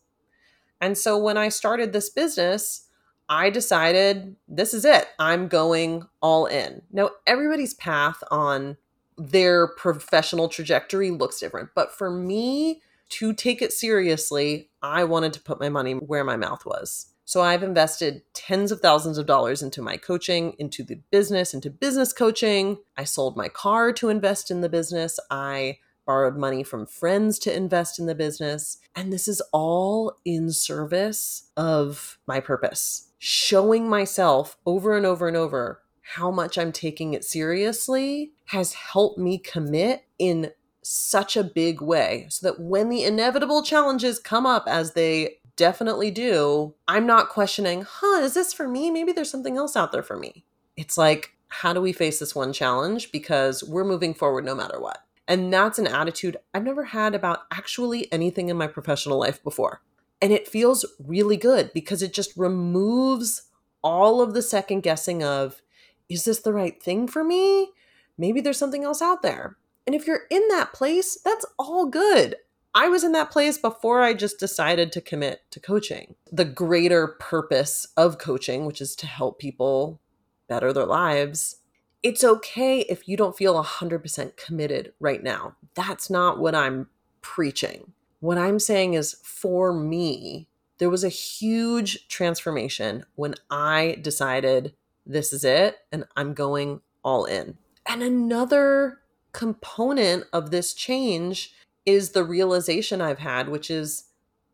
And 0.82 0.98
so 0.98 1.18
when 1.18 1.38
I 1.38 1.50
started 1.50 1.92
this 1.92 2.10
business, 2.10 2.88
I 3.28 3.50
decided 3.50 4.36
this 4.48 4.74
is 4.74 4.86
it. 4.86 5.08
I'm 5.20 5.48
going 5.48 6.04
all 6.22 6.46
in. 6.46 6.82
Now, 6.92 7.12
everybody's 7.28 7.74
path 7.74 8.24
on 8.32 8.78
their 9.18 9.68
professional 9.68 10.48
trajectory 10.48 11.12
looks 11.12 11.40
different. 11.40 11.70
But 11.76 11.92
for 11.92 12.10
me 12.10 12.82
to 13.10 13.34
take 13.34 13.62
it 13.62 13.74
seriously, 13.74 14.70
I 14.82 15.04
wanted 15.04 15.34
to 15.34 15.42
put 15.42 15.60
my 15.60 15.70
money 15.70 15.94
where 15.94 16.24
my 16.24 16.38
mouth 16.38 16.66
was. 16.66 17.08
So 17.30 17.44
I've 17.44 17.62
invested 17.62 18.24
tens 18.34 18.72
of 18.72 18.80
thousands 18.80 19.20
of 19.20 19.28
dollars 19.28 19.62
into 19.62 19.84
my 19.84 19.98
coaching, 19.98 20.56
into 20.58 20.82
the 20.82 20.96
business, 21.12 21.54
into 21.54 21.70
business 21.70 22.12
coaching. 22.12 22.80
I 22.98 23.04
sold 23.04 23.38
my 23.38 23.50
car 23.50 23.94
to 23.94 24.10
invest 24.10 24.50
in 24.50 24.62
the 24.62 24.68
business. 24.68 25.20
I 25.30 25.78
borrowed 26.08 26.38
money 26.38 26.64
from 26.64 26.88
friends 26.88 27.38
to 27.42 27.56
invest 27.56 28.00
in 28.00 28.08
the 28.08 28.16
business. 28.16 28.80
And 28.96 29.14
this 29.14 29.28
is 29.28 29.44
all 29.54 30.18
in 30.26 30.50
service 30.52 31.52
of 31.56 32.18
my 32.26 32.40
purpose, 32.40 33.12
showing 33.20 33.88
myself 33.88 34.58
over 34.66 34.98
and 34.98 35.06
over 35.06 35.28
and 35.28 35.38
over 35.38 35.84
how 36.02 36.32
much 36.32 36.58
I'm 36.58 36.72
taking 36.72 37.14
it 37.14 37.24
seriously 37.24 38.32
has 38.46 38.74
helped 38.74 39.20
me 39.20 39.38
commit 39.38 40.06
in 40.18 40.50
such 40.82 41.38
a 41.38 41.44
big 41.44 41.80
way 41.80 42.26
so 42.30 42.48
that 42.48 42.60
when 42.60 42.90
the 42.90 43.04
inevitable 43.04 43.62
challenges 43.62 44.18
come 44.18 44.48
up 44.48 44.64
as 44.66 44.94
they 44.94 45.36
definitely 45.60 46.10
do, 46.10 46.74
I'm 46.88 47.06
not 47.06 47.28
questioning, 47.28 47.86
huh, 47.86 48.22
is 48.22 48.34
this 48.34 48.54
for 48.54 48.66
me? 48.66 48.90
Maybe 48.90 49.12
there's 49.12 49.30
something 49.30 49.58
else 49.58 49.76
out 49.76 49.92
there 49.92 50.02
for 50.02 50.18
me. 50.18 50.46
It's 50.78 50.98
like, 50.98 51.36
how 51.50 51.74
do 51.74 51.82
we 51.82 51.92
face 51.92 52.18
this 52.18 52.34
one 52.34 52.54
challenge? 52.54 53.12
Because 53.12 53.62
we're 53.62 53.84
moving 53.84 54.14
forward 54.14 54.46
no 54.46 54.56
matter 54.56 54.80
what. 54.80 55.04
And 55.28 55.54
that's 55.54 55.78
an 55.78 55.86
attitude 55.86 56.38
I've 56.54 56.64
never 56.64 56.86
had 56.86 57.14
about 57.14 57.40
actually 57.52 58.12
anything 58.12 58.48
in 58.48 58.56
my 58.56 58.68
professional 58.68 59.20
life 59.20 59.44
before. 59.44 59.82
And 60.22 60.32
it 60.32 60.48
feels 60.48 60.86
really 60.98 61.38
good 61.38 61.72
because 61.74 62.02
it 62.02 62.14
just 62.14 62.38
removes 62.38 63.44
all 63.84 64.22
of 64.22 64.34
the 64.34 64.42
second 64.42 64.82
guessing 64.82 65.24
of, 65.24 65.62
is 66.08 66.24
this 66.24 66.40
the 66.40 66.54
right 66.54 66.82
thing 66.82 67.06
for 67.06 67.24
me? 67.24 67.72
Maybe 68.18 68.40
there's 68.40 68.58
something 68.58 68.86
else 68.86 69.02
out 69.02 69.22
there. 69.22 69.58
And 69.86 69.94
if 69.94 70.08
you're 70.08 70.24
in 70.32 70.48
that 70.48 70.72
place, 70.72 71.18
that's 71.24 71.46
all 71.58 71.86
good. 71.88 72.38
I 72.74 72.88
was 72.88 73.04
in 73.04 73.14
that 73.14 73.32
place 73.32 73.58
before 73.58 74.02
I 74.02 74.14
just 74.14 74.40
decided 74.40 74.92
to 74.92 75.02
commit 75.02 75.42
to 75.52 75.60
coaching. 75.60 76.16
The 76.32 76.46
greater 76.46 77.08
purpose 77.20 77.88
of 77.98 78.20
coaching, 78.20 78.66
which 78.66 78.80
is 78.80 78.96
to 78.98 79.08
help 79.08 79.40
people 79.40 80.00
better 80.48 80.72
their 80.72 80.86
lives, 80.86 81.58
it's 82.04 82.24
okay 82.24 82.82
if 82.82 83.08
you 83.08 83.18
don't 83.18 83.36
feel 83.36 83.62
100% 83.62 84.38
committed 84.38 84.94
right 85.00 85.24
now. 85.24 85.56
That's 85.74 86.10
not 86.10 86.40
what 86.40 86.56
I'm 86.56 86.88
preaching. 87.22 87.94
What 88.20 88.38
I'm 88.38 88.60
saying 88.60 88.94
is 88.94 89.20
for 89.24 89.74
me, 89.74 90.48
there 90.78 90.90
was 90.90 91.04
a 91.04 91.10
huge 91.10 92.08
transformation 92.08 93.06
when 93.16 93.36
I 93.50 93.98
decided 94.02 94.74
this 95.06 95.34
is 95.34 95.44
it 95.44 95.78
and 95.92 96.06
I'm 96.16 96.34
going 96.34 96.82
all 97.04 97.26
in. 97.26 97.58
And 97.86 98.04
another 98.04 99.00
component 99.32 100.26
of 100.32 100.52
this 100.52 100.74
change 100.74 101.54
is 101.94 102.12
the 102.12 102.24
realization 102.24 103.02
I've 103.02 103.20
had, 103.20 103.50
which 103.50 103.70
is 103.70 104.06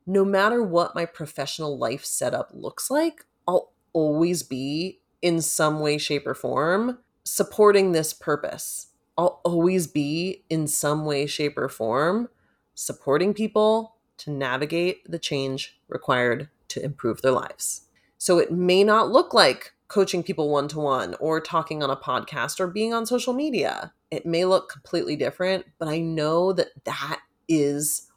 no 0.06 0.24
matter 0.24 0.62
what 0.62 0.96
my 0.96 1.06
professional 1.06 1.78
life 1.78 2.06
setup 2.06 2.50
looks 2.54 2.92
like, 2.92 3.26
I'll 3.48 3.72
always 3.94 4.44
be 4.44 5.00
in 5.22 5.42
some 5.42 5.80
way, 5.80 5.98
shape, 5.98 6.28
or 6.28 6.36
form 6.36 7.00
supporting 7.24 7.92
this 7.92 8.14
purpose. 8.14 8.88
I'll 9.18 9.42
always 9.44 9.88
be 9.88 10.44
in 10.50 10.68
some 10.68 11.06
way, 11.06 11.26
shape, 11.26 11.58
or 11.58 11.70
form 11.70 12.30
supporting 12.76 13.34
people 13.34 13.96
to 14.18 14.32
navigate 14.32 15.10
the 15.10 15.20
change 15.20 15.80
required 15.88 16.50
to 16.70 16.84
improve 16.84 17.22
their 17.22 17.32
lives. 17.32 17.82
So 18.18 18.38
it 18.38 18.52
may 18.52 18.84
not 18.84 19.12
look 19.12 19.34
like 19.34 19.74
coaching 19.88 20.24
people 20.24 20.50
one 20.50 20.68
to 20.70 20.80
one 20.80 21.16
or 21.20 21.40
talking 21.40 21.84
on 21.84 21.90
a 21.90 21.96
podcast 21.96 22.60
or 22.60 22.68
being 22.68 22.94
on 22.94 23.06
social 23.06 23.34
media. 23.34 23.94
It 24.12 24.26
may 24.26 24.46
look 24.46 24.70
completely 24.70 25.16
different, 25.16 25.66
but 25.80 25.88
I 25.88 26.00
know 26.00 26.54
that 26.54 26.70
that 26.86 27.22
is. 27.48 28.10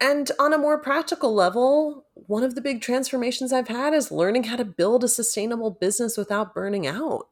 And 0.00 0.30
on 0.40 0.52
a 0.52 0.58
more 0.58 0.78
practical 0.78 1.32
level, 1.32 2.04
one 2.14 2.42
of 2.42 2.54
the 2.54 2.60
big 2.60 2.80
transformations 2.80 3.52
I've 3.52 3.68
had 3.68 3.94
is 3.94 4.10
learning 4.10 4.44
how 4.44 4.56
to 4.56 4.64
build 4.64 5.04
a 5.04 5.08
sustainable 5.08 5.70
business 5.70 6.16
without 6.16 6.54
burning 6.54 6.86
out. 6.86 7.28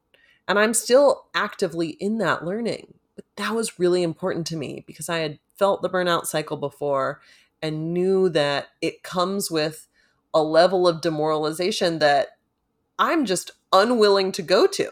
And 0.47 0.59
I'm 0.59 0.75
still 0.75 1.27
actively 1.35 1.91
in 2.01 2.19
that 2.19 2.45
learning. 2.45 2.95
But 3.17 3.25
that 3.37 3.55
was 3.55 3.79
really 3.79 4.03
important 4.03 4.47
to 4.49 4.57
me 4.57 4.85
because 4.87 5.09
I 5.09 5.19
had 5.19 5.39
felt 5.57 5.83
the 5.83 5.91
burnout 5.91 6.27
cycle 6.27 6.57
before 6.57 7.21
and 7.61 7.93
knew 7.93 8.29
that 8.31 8.69
it 8.81 9.03
comes 9.03 9.51
with 9.51 9.87
a 10.33 10.43
level 10.43 10.87
of 10.87 11.01
demoralization 11.01 11.99
that 11.99 12.39
I'm 12.99 13.27
just 13.27 13.51
unwilling 13.73 14.33
to 14.33 14.43
go 14.43 14.67
to. 14.67 14.91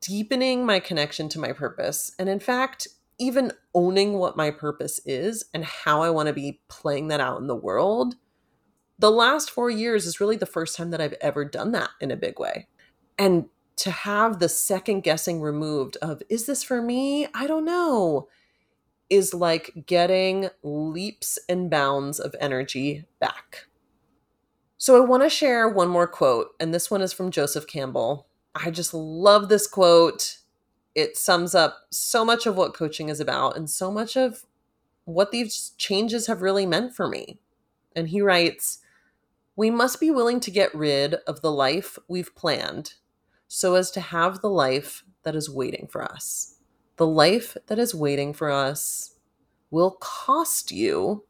Deepening 0.00 0.64
my 0.64 0.80
connection 0.80 1.28
to 1.30 1.38
my 1.38 1.52
purpose, 1.52 2.12
and 2.18 2.30
in 2.30 2.40
fact, 2.40 2.88
even 3.18 3.52
owning 3.74 4.14
what 4.14 4.36
my 4.36 4.50
purpose 4.50 5.00
is 5.06 5.44
and 5.54 5.64
how 5.64 6.02
I 6.02 6.10
want 6.10 6.26
to 6.28 6.32
be 6.32 6.60
playing 6.68 7.08
that 7.08 7.20
out 7.20 7.40
in 7.40 7.46
the 7.46 7.54
world. 7.54 8.16
The 8.98 9.10
last 9.10 9.50
four 9.50 9.70
years 9.70 10.06
is 10.06 10.20
really 10.20 10.36
the 10.36 10.46
first 10.46 10.76
time 10.76 10.90
that 10.90 11.00
I've 11.00 11.14
ever 11.20 11.44
done 11.44 11.72
that 11.72 11.90
in 12.00 12.10
a 12.10 12.16
big 12.16 12.38
way. 12.38 12.68
And 13.18 13.46
to 13.76 13.90
have 13.90 14.38
the 14.38 14.48
second 14.48 15.02
guessing 15.02 15.40
removed 15.40 15.98
of, 16.00 16.22
is 16.28 16.46
this 16.46 16.62
for 16.62 16.80
me? 16.80 17.26
I 17.34 17.46
don't 17.46 17.64
know, 17.64 18.28
is 19.10 19.34
like 19.34 19.84
getting 19.86 20.48
leaps 20.62 21.38
and 21.48 21.70
bounds 21.70 22.18
of 22.18 22.34
energy 22.40 23.04
back. 23.20 23.66
So 24.78 24.96
I 24.96 25.06
want 25.06 25.22
to 25.22 25.30
share 25.30 25.68
one 25.68 25.88
more 25.88 26.06
quote, 26.06 26.48
and 26.60 26.72
this 26.72 26.90
one 26.90 27.02
is 27.02 27.12
from 27.12 27.30
Joseph 27.30 27.66
Campbell. 27.66 28.28
I 28.54 28.70
just 28.70 28.94
love 28.94 29.48
this 29.48 29.66
quote. 29.66 30.38
It 30.96 31.18
sums 31.18 31.54
up 31.54 31.86
so 31.90 32.24
much 32.24 32.46
of 32.46 32.56
what 32.56 32.72
coaching 32.72 33.10
is 33.10 33.20
about 33.20 33.54
and 33.54 33.68
so 33.68 33.92
much 33.92 34.16
of 34.16 34.46
what 35.04 35.30
these 35.30 35.72
changes 35.76 36.26
have 36.26 36.40
really 36.40 36.64
meant 36.64 36.96
for 36.96 37.06
me. 37.06 37.38
And 37.94 38.08
he 38.08 38.22
writes, 38.22 38.78
We 39.56 39.70
must 39.70 40.00
be 40.00 40.10
willing 40.10 40.40
to 40.40 40.50
get 40.50 40.74
rid 40.74 41.16
of 41.26 41.42
the 41.42 41.52
life 41.52 41.98
we've 42.08 42.34
planned 42.34 42.94
so 43.46 43.74
as 43.74 43.90
to 43.90 44.00
have 44.00 44.40
the 44.40 44.48
life 44.48 45.04
that 45.22 45.36
is 45.36 45.50
waiting 45.50 45.86
for 45.86 46.02
us. 46.02 46.56
The 46.96 47.06
life 47.06 47.58
that 47.66 47.78
is 47.78 47.94
waiting 47.94 48.32
for 48.32 48.50
us 48.50 49.16
will 49.70 49.98
cost 50.00 50.72
you 50.72 51.24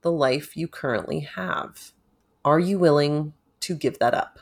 the 0.00 0.10
life 0.10 0.56
you 0.56 0.66
currently 0.66 1.20
have. 1.20 1.92
Are 2.46 2.58
you 2.58 2.78
willing 2.78 3.34
to 3.60 3.74
give 3.74 3.98
that 3.98 4.14
up? 4.14 4.38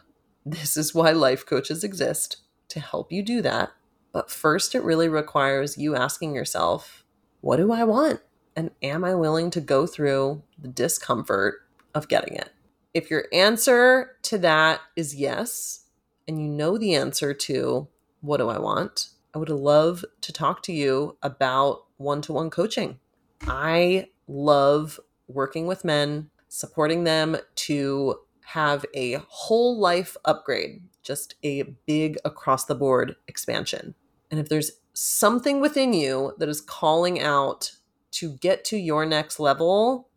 This 0.46 0.76
is 0.76 0.94
why 0.94 1.11
life 1.11 1.44
coaches 1.44 1.83
exist 1.83 2.37
to 2.68 2.78
help 2.78 3.11
you 3.11 3.24
do 3.24 3.42
that. 3.42 3.72
But 4.12 4.31
first, 4.31 4.75
it 4.75 4.83
really 4.83 5.09
requires 5.09 5.79
you 5.79 5.94
asking 5.94 6.35
yourself, 6.35 7.05
what 7.40 7.57
do 7.57 7.73
I 7.73 7.85
want? 7.85 8.20
And 8.57 8.70
am 8.83 9.05
I 9.05 9.14
willing 9.14 9.51
to 9.51 9.61
go 9.61 9.87
through 9.87 10.42
the 10.59 10.68
discomfort 10.68 11.62
of 11.94 12.09
getting 12.09 12.35
it? 12.35 12.51
If 12.92 13.11
your 13.11 13.27
answer 13.33 14.16
to 14.23 14.38
that 14.38 14.81
is 14.96 15.14
yes, 15.14 15.85
and 16.27 16.40
you 16.40 16.49
know 16.49 16.77
the 16.77 16.94
answer 16.94 17.33
to 17.33 17.88
what 18.20 18.38
do 18.38 18.49
I 18.49 18.59
want, 18.59 19.11
I 19.35 19.38
would 19.38 19.49
love 19.49 20.05
to 20.23 20.33
talk 20.33 20.62
to 20.64 20.73
you 20.73 21.16
about 21.23 21.85
one 21.96 22.20
to 22.23 22.33
one 22.33 22.51
coaching. 22.51 22.99
I 23.42 24.09
love 24.27 24.99
working 25.29 25.66
with 25.66 25.85
men 25.85 26.31
supporting 26.49 27.05
them 27.05 27.37
to 27.55 28.16
have 28.44 28.85
a 28.94 29.18
whole 29.29 29.79
life 29.79 30.16
upgrade, 30.25 30.83
just 31.11 31.35
a 31.42 31.62
big 31.87 32.16
across 32.25 32.66
the 32.66 32.75
board 32.77 33.16
expansion. 33.27 33.96
And 34.31 34.38
if 34.38 34.49
there's 34.49 34.70
something 34.92 35.61
within 35.61 35.92
you 35.92 36.35
that 36.38 36.49
is 36.49 36.61
calling 36.61 37.20
out 37.20 37.73
to 38.12 38.35
get 38.35 38.64
to 38.66 38.77
your 38.77 39.05
next 39.05 39.40
level, 39.40 40.09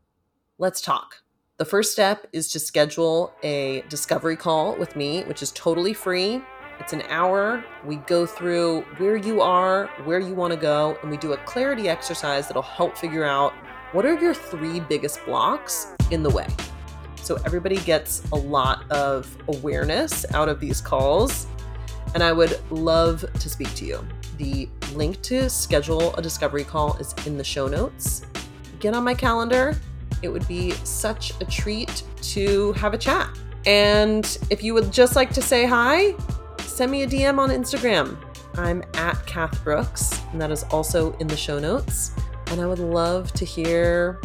let's 0.60 0.82
talk. 0.82 1.24
The 1.58 1.66
first 1.66 1.94
step 1.94 2.28
is 2.32 2.52
to 2.52 2.60
schedule 2.60 3.34
a 3.42 3.84
discovery 3.90 4.36
call 4.36 4.76
with 4.78 4.96
me, 4.96 5.24
which 5.24 5.42
is 5.42 5.52
totally 5.54 5.96
free. 5.96 6.44
It's 6.80 6.94
an 6.94 7.02
hour. 7.10 7.66
We 7.84 7.96
go 7.96 8.28
through 8.28 8.82
where 8.98 9.18
you 9.18 9.42
are, 9.42 9.88
where 10.04 10.20
you 10.20 10.36
want 10.36 10.54
to 10.54 10.60
go, 10.60 10.96
and 11.02 11.10
we 11.10 11.18
do 11.18 11.34
a 11.34 11.38
clarity 11.38 11.90
exercise 11.90 12.48
that'll 12.48 12.62
help 12.62 12.96
figure 12.96 13.24
out 13.24 13.54
what 13.94 14.06
are 14.06 14.14
your 14.20 14.36
three 14.36 14.80
biggest 14.80 15.26
blocks 15.26 15.88
in 16.12 16.22
the 16.22 16.30
way? 16.30 16.46
So 17.24 17.40
everybody 17.46 17.78
gets 17.78 18.22
a 18.34 18.36
lot 18.36 18.90
of 18.92 19.36
awareness 19.48 20.26
out 20.34 20.50
of 20.50 20.60
these 20.60 20.82
calls. 20.82 21.48
And 22.14 22.22
I 22.22 22.34
would 22.34 22.60
love 22.70 23.26
to 23.40 23.50
speak 23.50 23.74
to 23.76 23.86
you. 23.86 24.06
The 24.38 24.68
link 24.94 25.22
to 25.24 25.50
schedule 25.50 26.14
a 26.16 26.22
discovery 26.22 26.66
call 26.66 26.98
is 26.98 27.16
in 27.26 27.38
the 27.38 27.44
show 27.44 27.68
notes. 27.68 28.24
Get 28.80 28.94
on 28.94 29.04
my 29.04 29.14
calendar. 29.14 29.76
It 30.22 30.28
would 30.28 30.48
be 30.48 30.72
such 30.84 31.34
a 31.42 31.46
treat 31.46 32.04
to 32.22 32.74
have 32.74 32.94
a 32.94 32.98
chat. 32.98 33.30
And 33.66 34.38
if 34.50 34.62
you 34.62 34.74
would 34.74 34.92
just 34.92 35.16
like 35.16 35.32
to 35.34 35.42
say 35.42 35.66
hi, 35.66 36.14
send 36.60 36.92
me 36.92 37.04
a 37.04 37.08
DM 37.08 37.40
on 37.40 37.50
Instagram. 37.50 38.18
I'm 38.56 38.84
at 38.96 39.26
Kath 39.26 39.64
Brooks, 39.64 40.22
and 40.32 40.42
that 40.42 40.52
is 40.52 40.64
also 40.66 41.14
in 41.18 41.28
the 41.28 41.38
show 41.38 41.58
notes. 41.58 42.12
And 42.48 42.60
I 42.60 42.68
would 42.68 42.80
love 42.80 43.32
to 43.34 43.46
hear 43.46 44.20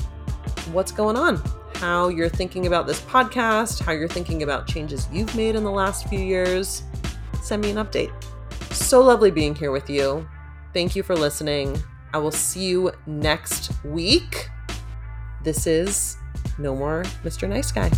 what's 0.72 0.92
going 0.92 1.16
on, 1.16 1.40
how 1.78 2.08
you're 2.08 2.28
thinking 2.28 2.66
about 2.66 2.88
this 2.88 3.00
podcast, 3.02 3.80
how 3.80 3.92
you're 3.92 4.08
thinking 4.08 4.42
about 4.42 4.66
changes 4.66 5.08
you've 5.12 5.34
made 5.36 5.54
in 5.54 5.62
the 5.62 5.70
last 5.70 6.08
few 6.08 6.18
years. 6.18 6.82
Send 7.40 7.62
me 7.62 7.70
an 7.70 7.76
update. 7.76 8.12
So 8.72 9.00
lovely 9.00 9.30
being 9.30 9.54
here 9.54 9.70
with 9.70 9.88
you. 9.88 10.28
Thank 10.74 10.96
you 10.96 11.04
for 11.04 11.14
listening. 11.14 11.80
I 12.12 12.18
will 12.18 12.32
see 12.32 12.64
you 12.64 12.90
next 13.06 13.70
week. 13.84 14.48
This 15.44 15.66
is 15.68 16.16
No 16.58 16.74
More 16.74 17.04
Mr. 17.22 17.48
Nice 17.48 17.70
Guy. 17.70 17.90